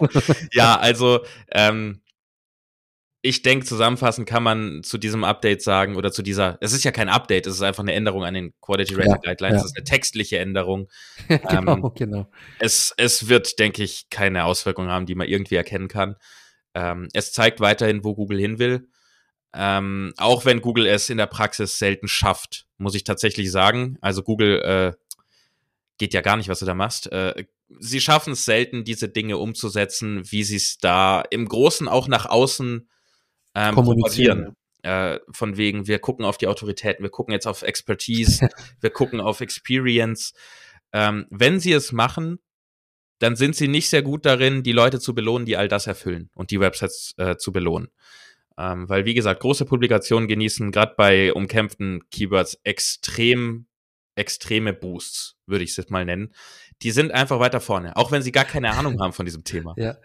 ja, 0.52 0.78
also 0.78 1.18
ähm, 1.50 2.00
ich 3.22 3.42
denke, 3.42 3.66
zusammenfassend 3.66 4.26
kann 4.26 4.42
man 4.42 4.82
zu 4.82 4.96
diesem 4.96 5.24
Update 5.24 5.62
sagen 5.62 5.96
oder 5.96 6.10
zu 6.10 6.22
dieser, 6.22 6.56
es 6.60 6.72
ist 6.72 6.84
ja 6.84 6.90
kein 6.90 7.10
Update, 7.10 7.46
es 7.46 7.54
ist 7.54 7.62
einfach 7.62 7.82
eine 7.82 7.92
Änderung 7.92 8.24
an 8.24 8.32
den 8.32 8.54
Quality 8.60 8.94
Rating 8.94 9.12
ja, 9.12 9.18
Guidelines, 9.18 9.58
ja. 9.58 9.64
es 9.64 9.70
ist 9.72 9.76
eine 9.76 9.84
textliche 9.84 10.38
Änderung. 10.38 10.88
genau, 11.28 11.76
ähm, 11.76 11.92
genau. 11.94 12.30
Es, 12.58 12.94
es 12.96 13.28
wird, 13.28 13.58
denke 13.58 13.82
ich, 13.82 14.08
keine 14.08 14.44
Auswirkungen 14.44 14.90
haben, 14.90 15.06
die 15.06 15.14
man 15.14 15.28
irgendwie 15.28 15.56
erkennen 15.56 15.88
kann. 15.88 16.16
Ähm, 16.74 17.08
es 17.12 17.32
zeigt 17.32 17.60
weiterhin, 17.60 18.04
wo 18.04 18.14
Google 18.14 18.38
hin 18.38 18.58
will. 18.58 18.88
Ähm, 19.52 20.14
auch 20.16 20.44
wenn 20.44 20.62
Google 20.62 20.86
es 20.86 21.10
in 21.10 21.18
der 21.18 21.26
Praxis 21.26 21.78
selten 21.78 22.08
schafft, 22.08 22.66
muss 22.78 22.94
ich 22.94 23.04
tatsächlich 23.04 23.50
sagen. 23.50 23.98
Also 24.00 24.22
Google 24.22 24.62
äh, 24.62 24.92
geht 25.98 26.14
ja 26.14 26.22
gar 26.22 26.36
nicht, 26.36 26.48
was 26.48 26.60
du 26.60 26.66
da 26.66 26.74
machst. 26.74 27.12
Äh, 27.12 27.44
sie 27.80 28.00
schaffen 28.00 28.32
es 28.32 28.44
selten, 28.44 28.84
diese 28.84 29.08
Dinge 29.08 29.36
umzusetzen, 29.36 30.22
wie 30.30 30.44
sie 30.44 30.56
es 30.56 30.78
da 30.78 31.22
im 31.30 31.46
Großen 31.46 31.88
auch 31.88 32.08
nach 32.08 32.26
außen 32.26 32.88
ähm, 33.54 33.74
kommunizieren. 33.74 34.54
Äh, 34.82 35.18
von 35.30 35.56
wegen, 35.56 35.86
wir 35.86 35.98
gucken 35.98 36.24
auf 36.24 36.38
die 36.38 36.46
Autoritäten, 36.46 37.02
wir 37.02 37.10
gucken 37.10 37.32
jetzt 37.32 37.46
auf 37.46 37.62
Expertise, 37.62 38.48
wir 38.80 38.90
gucken 38.90 39.20
auf 39.20 39.40
Experience. 39.40 40.32
Ähm, 40.92 41.26
wenn 41.30 41.60
sie 41.60 41.72
es 41.72 41.92
machen, 41.92 42.38
dann 43.18 43.36
sind 43.36 43.54
sie 43.54 43.68
nicht 43.68 43.90
sehr 43.90 44.02
gut 44.02 44.24
darin, 44.24 44.62
die 44.62 44.72
Leute 44.72 44.98
zu 44.98 45.14
belohnen, 45.14 45.44
die 45.44 45.56
all 45.56 45.68
das 45.68 45.86
erfüllen 45.86 46.30
und 46.34 46.50
die 46.50 46.60
Websites 46.60 47.14
äh, 47.18 47.36
zu 47.36 47.52
belohnen. 47.52 47.88
Ähm, 48.58 48.88
weil, 48.88 49.04
wie 49.04 49.14
gesagt, 49.14 49.40
große 49.40 49.66
Publikationen 49.66 50.28
genießen 50.28 50.72
gerade 50.72 50.94
bei 50.96 51.32
umkämpften 51.32 52.02
Keywords 52.10 52.58
extrem, 52.64 53.66
extreme 54.20 54.72
Boosts, 54.72 55.36
würde 55.46 55.64
ich 55.64 55.70
es 55.70 55.76
jetzt 55.76 55.90
mal 55.90 56.04
nennen 56.04 56.32
die 56.82 56.92
sind 56.92 57.12
einfach 57.12 57.38
weiter 57.40 57.60
vorne, 57.60 57.94
auch 57.96 58.10
wenn 58.10 58.22
sie 58.22 58.32
gar 58.32 58.44
keine 58.44 58.70
Ahnung 58.70 59.00
haben 59.00 59.12
von 59.12 59.26
diesem 59.26 59.44
Thema. 59.44 59.74
Ja, 59.80 59.96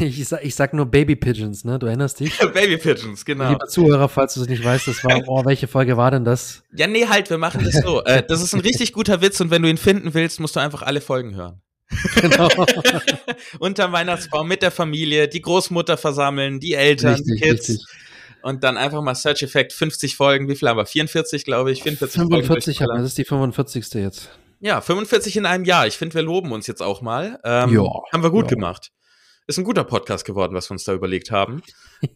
ich 0.00 0.26
sag, 0.26 0.44
ich 0.44 0.54
sag 0.56 0.74
nur 0.74 0.86
Baby 0.86 1.14
Pigeons, 1.14 1.64
ne? 1.64 1.78
Du 1.78 1.86
erinnerst 1.86 2.18
dich? 2.18 2.36
Baby 2.54 2.78
Pigeons, 2.78 3.24
genau. 3.24 3.50
Lieber 3.50 3.66
Zuhörer, 3.68 4.08
falls 4.08 4.34
du 4.34 4.40
es 4.40 4.48
nicht 4.48 4.64
weißt, 4.64 4.88
das 4.88 5.04
war, 5.04 5.22
oh, 5.28 5.44
welche 5.44 5.68
Folge 5.68 5.96
war 5.96 6.10
denn 6.10 6.24
das? 6.24 6.62
Ja, 6.72 6.86
nee, 6.88 7.06
halt, 7.06 7.30
wir 7.30 7.38
machen 7.38 7.64
das 7.64 7.74
so. 7.82 8.02
äh, 8.04 8.24
das 8.26 8.42
ist 8.42 8.52
ein 8.52 8.60
richtig 8.60 8.92
guter 8.92 9.20
Witz 9.20 9.40
und 9.40 9.50
wenn 9.50 9.62
du 9.62 9.68
ihn 9.68 9.76
finden 9.76 10.14
willst, 10.14 10.40
musst 10.40 10.56
du 10.56 10.60
einfach 10.60 10.82
alle 10.82 11.00
Folgen 11.00 11.36
hören. 11.36 11.62
Genau. 12.20 12.48
Unterm 13.58 13.92
Weihnachtsbaum 13.92 14.48
mit 14.48 14.62
der 14.62 14.70
Familie, 14.70 15.28
die 15.28 15.40
Großmutter 15.40 15.96
versammeln, 15.96 16.60
die 16.60 16.74
Eltern, 16.74 17.14
richtig, 17.14 17.34
die 17.34 17.40
Kids. 17.40 17.68
Richtig. 17.68 17.86
Und 18.42 18.64
dann 18.64 18.76
einfach 18.76 19.02
mal 19.02 19.14
Search 19.14 19.42
Effect 19.42 19.72
50 19.72 20.16
Folgen, 20.16 20.48
wie 20.48 20.56
viel 20.56 20.68
haben 20.68 20.76
wir? 20.76 20.86
44, 20.86 21.44
glaube 21.44 21.72
ich. 21.72 21.82
44 21.82 22.20
45 22.20 22.80
haben 22.80 22.88
wir, 22.88 22.98
das 22.98 23.06
ist 23.08 23.18
die 23.18 23.24
45. 23.24 23.94
jetzt. 23.94 24.30
Ja, 24.60 24.80
45 24.80 25.36
in 25.36 25.46
einem 25.46 25.64
Jahr. 25.64 25.86
Ich 25.86 25.96
finde, 25.96 26.14
wir 26.14 26.22
loben 26.22 26.52
uns 26.52 26.66
jetzt 26.66 26.82
auch 26.82 27.00
mal. 27.00 27.40
Ähm, 27.44 27.72
ja. 27.72 27.82
Haben 28.12 28.22
wir 28.22 28.30
gut 28.30 28.50
ja. 28.50 28.56
gemacht. 28.56 28.92
ist 29.46 29.58
ein 29.58 29.64
guter 29.64 29.84
Podcast 29.84 30.24
geworden, 30.24 30.54
was 30.54 30.68
wir 30.68 30.72
uns 30.72 30.84
da 30.84 30.92
überlegt 30.92 31.30
haben. 31.30 31.62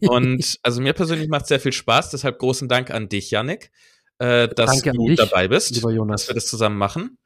Und 0.01 0.59
also 0.63 0.81
mir 0.81 0.93
persönlich 0.93 1.27
macht 1.27 1.43
es 1.43 1.47
sehr 1.49 1.59
viel 1.59 1.73
Spaß, 1.73 2.11
deshalb 2.11 2.37
großen 2.37 2.67
Dank 2.67 2.91
an 2.91 3.09
dich, 3.09 3.31
Yannick, 3.31 3.71
äh, 4.19 4.47
dass 4.47 4.81
Danke 4.81 4.93
du 4.93 5.15
dabei 5.15 5.47
bist, 5.47 5.75
lieber 5.75 5.91
Jonas. 5.91 6.21
dass 6.21 6.29
wir 6.29 6.35
das 6.35 6.45
zusammen 6.45 6.77
machen. 6.77 7.17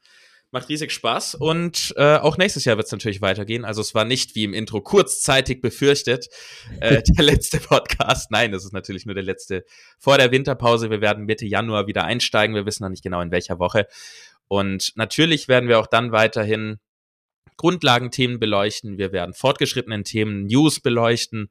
Macht 0.52 0.68
riesig 0.70 0.92
Spaß 0.92 1.36
und 1.36 1.94
äh, 1.96 2.18
auch 2.18 2.38
nächstes 2.38 2.66
Jahr 2.66 2.76
wird 2.78 2.88
es 2.88 2.92
natürlich 2.92 3.22
weitergehen. 3.22 3.66
Also 3.66 3.82
es 3.82 3.94
war 3.94 4.04
nicht 4.04 4.34
wie 4.34 4.46
im 4.46 4.54
Intro 4.54 4.82
kurzzeitig 4.82 5.62
befürchtet 5.62 6.28
äh, 6.80 7.04
der 7.08 7.24
letzte 7.24 7.60
Podcast. 7.60 8.32
Nein, 8.32 8.52
das 8.52 8.66
ist 8.66 8.74
natürlich 8.74 9.06
nur 9.06 9.14
der 9.14 9.24
letzte 9.24 9.64
vor 10.00 10.18
der 10.18 10.32
Winterpause. 10.32 10.90
Wir 10.90 11.02
werden 11.02 11.26
Mitte 11.26 11.46
Januar 11.46 11.86
wieder 11.86 12.04
einsteigen. 12.04 12.56
Wir 12.56 12.66
wissen 12.66 12.84
noch 12.84 12.90
nicht 12.90 13.04
genau 13.04 13.22
in 13.22 13.30
welcher 13.30 13.60
Woche. 13.60 13.86
Und 14.48 14.94
natürlich 14.96 15.48
werden 15.48 15.70
wir 15.70 15.78
auch 15.78 15.88
dann 15.88 16.12
weiterhin 16.12 16.80
Grundlagenthemen 17.60 18.40
beleuchten. 18.40 18.98
Wir 18.98 19.12
werden 19.12 19.34
fortgeschrittenen 19.34 20.06
Themen 20.06 20.46
News 20.46 20.80
beleuchten 20.80 21.50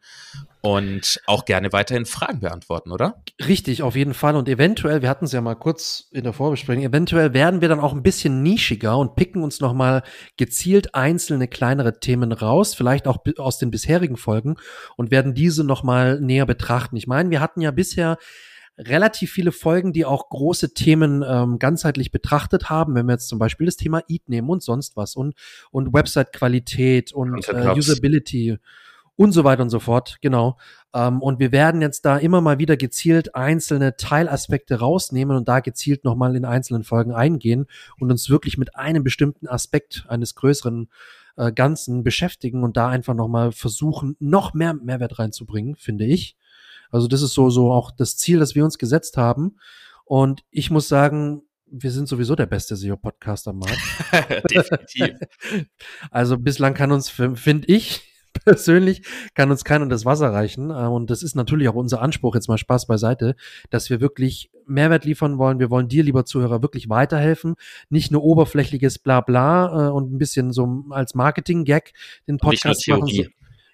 und 0.62 1.20
auch 1.26 1.44
gerne 1.44 1.70
weiterhin 1.72 2.06
Fragen 2.06 2.40
beantworten, 2.40 2.92
oder? 2.92 3.22
Richtig, 3.46 3.82
auf 3.82 3.94
jeden 3.94 4.14
Fall. 4.14 4.34
Und 4.34 4.48
eventuell, 4.48 5.02
wir 5.02 5.10
hatten 5.10 5.26
es 5.26 5.32
ja 5.32 5.42
mal 5.42 5.54
kurz 5.54 6.08
in 6.10 6.24
der 6.24 6.32
Vorbesprechung, 6.32 6.82
eventuell 6.82 7.34
werden 7.34 7.60
wir 7.60 7.68
dann 7.68 7.78
auch 7.78 7.92
ein 7.92 8.02
bisschen 8.02 8.42
nischiger 8.42 8.96
und 8.96 9.16
picken 9.16 9.42
uns 9.42 9.60
noch 9.60 9.74
mal 9.74 10.02
gezielt 10.38 10.94
einzelne 10.94 11.46
kleinere 11.46 12.00
Themen 12.00 12.32
raus, 12.32 12.74
vielleicht 12.74 13.06
auch 13.06 13.18
aus 13.36 13.58
den 13.58 13.70
bisherigen 13.70 14.16
Folgen 14.16 14.56
und 14.96 15.10
werden 15.10 15.34
diese 15.34 15.62
noch 15.62 15.82
mal 15.82 16.18
näher 16.20 16.46
betrachten. 16.46 16.96
Ich 16.96 17.06
meine, 17.06 17.28
wir 17.28 17.40
hatten 17.40 17.60
ja 17.60 17.70
bisher 17.70 18.16
relativ 18.78 19.32
viele 19.32 19.52
Folgen, 19.52 19.92
die 19.92 20.04
auch 20.04 20.28
große 20.28 20.72
Themen 20.72 21.24
ähm, 21.26 21.58
ganzheitlich 21.58 22.12
betrachtet 22.12 22.70
haben. 22.70 22.94
Wenn 22.94 23.06
wir 23.06 23.12
jetzt 23.12 23.28
zum 23.28 23.38
Beispiel 23.38 23.66
das 23.66 23.76
Thema 23.76 24.02
Eat 24.08 24.28
nehmen 24.28 24.48
und 24.48 24.62
sonst 24.62 24.96
was 24.96 25.16
und, 25.16 25.34
und 25.70 25.92
Website-Qualität 25.92 27.12
und 27.12 27.46
äh. 27.48 27.72
Usability 27.72 28.58
und 29.16 29.32
so 29.32 29.42
weiter 29.42 29.62
und 29.62 29.70
so 29.70 29.80
fort, 29.80 30.18
genau. 30.20 30.58
Ähm, 30.94 31.20
und 31.20 31.40
wir 31.40 31.50
werden 31.50 31.82
jetzt 31.82 32.04
da 32.04 32.18
immer 32.18 32.40
mal 32.40 32.60
wieder 32.60 32.76
gezielt 32.76 33.34
einzelne 33.34 33.96
Teilaspekte 33.96 34.78
rausnehmen 34.78 35.36
und 35.36 35.48
da 35.48 35.58
gezielt 35.58 36.04
nochmal 36.04 36.36
in 36.36 36.44
einzelnen 36.44 36.84
Folgen 36.84 37.12
eingehen 37.12 37.66
und 37.98 38.12
uns 38.12 38.30
wirklich 38.30 38.58
mit 38.58 38.76
einem 38.76 39.02
bestimmten 39.02 39.48
Aspekt 39.48 40.06
eines 40.08 40.36
größeren 40.36 40.88
äh, 41.36 41.52
Ganzen 41.52 42.04
beschäftigen 42.04 42.62
und 42.62 42.76
da 42.76 42.88
einfach 42.88 43.14
nochmal 43.14 43.50
versuchen, 43.50 44.16
noch 44.20 44.54
mehr 44.54 44.74
Mehrwert 44.74 45.18
reinzubringen, 45.18 45.74
finde 45.74 46.04
ich. 46.04 46.36
Also 46.90 47.08
das 47.08 47.22
ist 47.22 47.34
so, 47.34 47.50
so 47.50 47.72
auch 47.72 47.90
das 47.90 48.16
Ziel, 48.16 48.38
das 48.38 48.54
wir 48.54 48.64
uns 48.64 48.78
gesetzt 48.78 49.16
haben. 49.16 49.56
Und 50.04 50.42
ich 50.50 50.70
muss 50.70 50.88
sagen, 50.88 51.42
wir 51.70 51.90
sind 51.90 52.08
sowieso 52.08 52.34
der 52.34 52.46
beste 52.46 52.76
SEO-Podcast 52.76 53.48
am 53.48 53.58
Markt. 53.58 53.78
Definitiv. 54.50 55.16
Also 56.10 56.38
bislang 56.38 56.74
kann 56.74 56.92
uns, 56.92 57.10
finde 57.10 57.66
ich 57.68 58.02
persönlich, 58.44 59.02
kann 59.34 59.50
uns 59.50 59.64
keiner 59.64 59.86
das 59.86 60.04
Wasser 60.04 60.32
reichen. 60.32 60.70
Äh, 60.70 60.86
Und 60.86 61.10
das 61.10 61.22
ist 61.22 61.34
natürlich 61.34 61.68
auch 61.68 61.74
unser 61.74 62.00
Anspruch, 62.00 62.34
jetzt 62.34 62.48
mal 62.48 62.58
Spaß 62.58 62.86
beiseite, 62.86 63.36
dass 63.70 63.90
wir 63.90 64.00
wirklich 64.00 64.50
Mehrwert 64.66 65.04
liefern 65.04 65.38
wollen. 65.38 65.58
Wir 65.58 65.70
wollen 65.70 65.88
dir, 65.88 66.02
lieber 66.02 66.24
Zuhörer, 66.24 66.62
wirklich 66.62 66.88
weiterhelfen. 66.88 67.54
Nicht 67.90 68.10
nur 68.10 68.22
oberflächliches 68.22 68.98
Blabla 68.98 69.88
äh, 69.88 69.90
und 69.90 70.12
ein 70.12 70.18
bisschen 70.18 70.52
so 70.52 70.84
als 70.90 71.14
Marketing-Gag 71.14 71.92
den 72.26 72.38
Podcast 72.38 72.86
machen. 72.88 73.28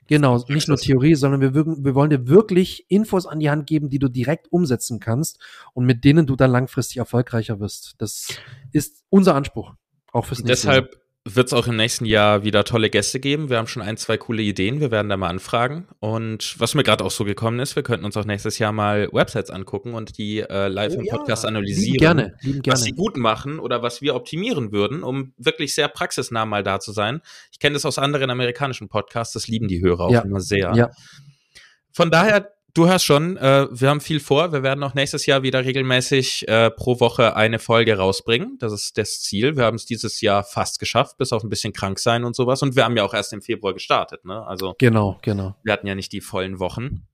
Genau, 0.06 0.44
nicht 0.48 0.68
nur. 0.68 0.76
Theorie, 0.76 1.14
sondern 1.14 1.40
wir, 1.40 1.54
wir 1.54 1.94
wollen 1.94 2.10
dir 2.10 2.28
wirklich 2.28 2.84
Infos 2.88 3.26
an 3.26 3.40
die 3.40 3.50
Hand 3.50 3.66
geben, 3.66 3.88
die 3.88 3.98
du 3.98 4.08
direkt 4.08 4.52
umsetzen 4.52 5.00
kannst 5.00 5.40
und 5.72 5.86
mit 5.86 6.04
denen 6.04 6.26
du 6.26 6.36
dann 6.36 6.50
langfristig 6.50 6.98
erfolgreicher 6.98 7.60
wirst. 7.60 7.94
Das 7.98 8.28
ist 8.72 9.04
unser 9.08 9.34
Anspruch, 9.34 9.74
auch 10.12 10.26
fürs 10.26 10.42
nächste 10.42 10.68
Jahr. 10.68 10.88
Wird 11.26 11.46
es 11.46 11.52
auch 11.54 11.66
im 11.68 11.76
nächsten 11.76 12.04
Jahr 12.04 12.44
wieder 12.44 12.64
tolle 12.64 12.90
Gäste 12.90 13.18
geben. 13.18 13.48
Wir 13.48 13.56
haben 13.56 13.66
schon 13.66 13.80
ein, 13.80 13.96
zwei 13.96 14.18
coole 14.18 14.42
Ideen. 14.42 14.80
Wir 14.80 14.90
werden 14.90 15.08
da 15.08 15.16
mal 15.16 15.30
anfragen. 15.30 15.88
Und 15.98 16.54
was 16.60 16.74
mir 16.74 16.82
gerade 16.82 17.02
auch 17.02 17.10
so 17.10 17.24
gekommen 17.24 17.60
ist, 17.60 17.76
wir 17.76 17.82
könnten 17.82 18.04
uns 18.04 18.14
auch 18.18 18.26
nächstes 18.26 18.58
Jahr 18.58 18.72
mal 18.72 19.08
Websites 19.10 19.48
angucken 19.48 19.94
und 19.94 20.18
die 20.18 20.40
äh, 20.40 20.68
live 20.68 20.92
Oh 20.96 21.00
im 21.00 21.06
ja, 21.06 21.16
Podcast 21.16 21.44
lieben 21.44 21.56
analysieren. 21.56 21.98
gerne, 21.98 22.34
lieben 22.42 22.58
Was 22.58 22.62
gerne. 22.64 22.80
sie 22.80 22.90
gut 22.92 23.16
machen 23.16 23.58
oder 23.58 23.82
was 23.82 24.02
wir 24.02 24.14
optimieren 24.16 24.70
würden, 24.70 25.02
um 25.02 25.32
wirklich 25.38 25.74
sehr 25.74 25.88
praxisnah 25.88 26.44
mal 26.44 26.62
da 26.62 26.78
zu 26.78 26.92
sein. 26.92 27.22
Ich 27.50 27.58
kenne 27.58 27.72
das 27.72 27.86
aus 27.86 27.96
anderen 27.98 28.28
amerikanischen 28.28 28.90
Podcasts, 28.90 29.32
das 29.32 29.48
lieben 29.48 29.66
die 29.66 29.80
Hörer 29.80 30.00
auch 30.04 30.10
Ja. 30.12 30.20
immer 30.20 30.40
sehr. 30.40 30.74
Ja. 30.76 30.90
Von 31.90 32.10
daher, 32.10 32.53
du 32.74 32.86
hörst 32.86 33.04
schon, 33.04 33.36
äh, 33.36 33.66
wir 33.70 33.88
haben 33.88 34.00
viel 34.00 34.20
vor. 34.20 34.52
Wir 34.52 34.62
werden 34.62 34.82
auch 34.84 34.94
nächstes 34.94 35.26
Jahr 35.26 35.42
wieder 35.42 35.64
regelmäßig 35.64 36.46
äh, 36.48 36.70
pro 36.70 37.00
Woche 37.00 37.36
eine 37.36 37.58
Folge 37.58 37.96
rausbringen. 37.96 38.58
Das 38.58 38.72
ist 38.72 38.98
das 38.98 39.20
Ziel. 39.22 39.56
Wir 39.56 39.64
haben 39.64 39.76
es 39.76 39.86
dieses 39.86 40.20
Jahr 40.20 40.44
fast 40.44 40.78
geschafft, 40.78 41.16
bis 41.16 41.32
auf 41.32 41.42
ein 41.42 41.48
bisschen 41.48 41.72
krank 41.72 41.98
sein 41.98 42.24
und 42.24 42.36
sowas. 42.36 42.62
Und 42.62 42.76
wir 42.76 42.84
haben 42.84 42.96
ja 42.96 43.04
auch 43.04 43.14
erst 43.14 43.32
im 43.32 43.42
Februar 43.42 43.72
gestartet. 43.72 44.24
Ne? 44.24 44.44
Also 44.46 44.74
Genau, 44.78 45.18
genau. 45.22 45.56
wir 45.62 45.72
hatten 45.72 45.86
ja 45.86 45.94
nicht 45.94 46.12
die 46.12 46.20
vollen 46.20 46.58
Wochen. 46.58 47.06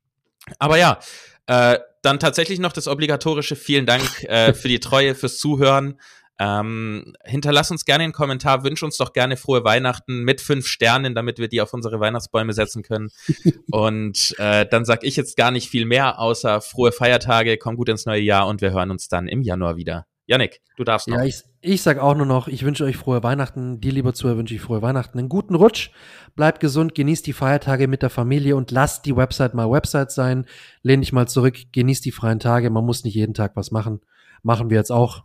Aber 0.58 0.78
ja, 0.78 0.98
äh, 1.46 1.78
dann 2.02 2.18
tatsächlich 2.18 2.58
noch 2.58 2.72
das 2.72 2.88
obligatorische 2.88 3.56
Vielen 3.56 3.84
Dank 3.84 4.24
äh, 4.24 4.54
für 4.54 4.68
die 4.68 4.80
Treue, 4.80 5.14
fürs 5.14 5.38
Zuhören. 5.38 6.00
Ähm, 6.42 7.12
hinterlass 7.22 7.70
uns 7.70 7.84
gerne 7.84 8.04
einen 8.04 8.14
Kommentar, 8.14 8.64
wünsch 8.64 8.82
uns 8.82 8.96
doch 8.96 9.12
gerne 9.12 9.36
frohe 9.36 9.62
Weihnachten 9.62 10.22
mit 10.22 10.40
fünf 10.40 10.66
Sternen, 10.66 11.14
damit 11.14 11.38
wir 11.38 11.48
die 11.48 11.60
auf 11.60 11.74
unsere 11.74 12.00
Weihnachtsbäume 12.00 12.54
setzen 12.54 12.82
können. 12.82 13.10
und 13.70 14.34
äh, 14.38 14.64
dann 14.64 14.86
sag 14.86 15.04
ich 15.04 15.16
jetzt 15.16 15.36
gar 15.36 15.50
nicht 15.50 15.68
viel 15.68 15.84
mehr, 15.84 16.18
außer 16.18 16.62
frohe 16.62 16.92
Feiertage, 16.92 17.58
komm 17.58 17.76
gut 17.76 17.90
ins 17.90 18.06
neue 18.06 18.22
Jahr 18.22 18.46
und 18.46 18.62
wir 18.62 18.72
hören 18.72 18.90
uns 18.90 19.08
dann 19.08 19.28
im 19.28 19.42
Januar 19.42 19.76
wieder. 19.76 20.06
Yannick, 20.24 20.62
du 20.76 20.84
darfst 20.84 21.08
noch. 21.08 21.18
Ja, 21.18 21.24
ich, 21.24 21.42
ich 21.60 21.82
sag 21.82 21.98
auch 21.98 22.14
nur 22.14 22.24
noch, 22.24 22.48
ich 22.48 22.64
wünsche 22.64 22.84
euch 22.84 22.96
frohe 22.96 23.22
Weihnachten. 23.22 23.80
Dir, 23.82 23.92
lieber 23.92 24.14
Zuhörer, 24.14 24.38
wünsche 24.38 24.54
ich 24.54 24.62
frohe 24.62 24.80
Weihnachten. 24.80 25.18
Einen 25.18 25.28
guten 25.28 25.56
Rutsch. 25.56 25.90
Bleibt 26.36 26.60
gesund, 26.60 26.94
genießt 26.94 27.26
die 27.26 27.32
Feiertage 27.34 27.86
mit 27.86 28.00
der 28.00 28.10
Familie 28.10 28.56
und 28.56 28.70
lasst 28.70 29.04
die 29.04 29.16
Website 29.16 29.52
mal 29.52 29.70
Website 29.70 30.10
sein. 30.10 30.46
Lehn 30.82 31.00
dich 31.00 31.12
mal 31.12 31.28
zurück, 31.28 31.58
genießt 31.72 32.04
die 32.04 32.12
freien 32.12 32.38
Tage. 32.38 32.70
Man 32.70 32.86
muss 32.86 33.04
nicht 33.04 33.14
jeden 33.14 33.34
Tag 33.34 33.56
was 33.56 33.72
machen. 33.72 34.00
Machen 34.42 34.70
wir 34.70 34.78
jetzt 34.78 34.92
auch. 34.92 35.24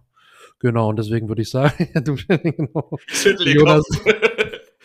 Genau, 0.60 0.89
und 0.89 0.98
deswegen 0.98 1.28
würde 1.28 1.41
ich 1.41 1.50
sagen, 1.50 1.89
du, 2.04 2.15
genau. 2.15 2.98
Schüttel 3.08 3.48
Jonas-. 3.50 3.84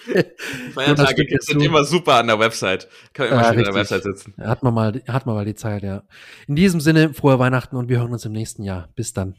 Jonas 0.07 0.27
Feiertage 0.75 1.27
jetzt 1.29 1.47
sind 1.47 1.63
immer 1.63 1.85
super 1.85 2.15
an 2.15 2.27
der 2.27 2.39
Website. 2.39 2.89
Kann 3.13 3.29
man 3.29 3.33
immer 3.35 3.43
Ja, 3.43 3.49
schön 3.53 3.59
an 3.59 3.65
der. 3.65 3.75
Website 3.75 4.03
sitzen. 4.03 4.35
Hat 4.39 4.63
man 4.63 4.75
mal, 4.75 5.03
hat 5.07 5.27
man 5.27 5.35
mal 5.35 5.45
die 5.45 5.55
Zeit, 5.55 5.83
ja. 5.83 6.03
In 6.49 6.57
diesem 6.57 6.81
Sinne, 6.81 7.13
frohe 7.15 7.39
Weihnachten 7.39 7.77
und 7.77 7.89
wir 7.89 7.99
hören 7.99 8.13
uns 8.13 8.25
im 8.25 8.33
nächsten 8.33 8.63
Jahr. 8.63 8.89
Bis 8.97 9.13
dann. 9.13 9.37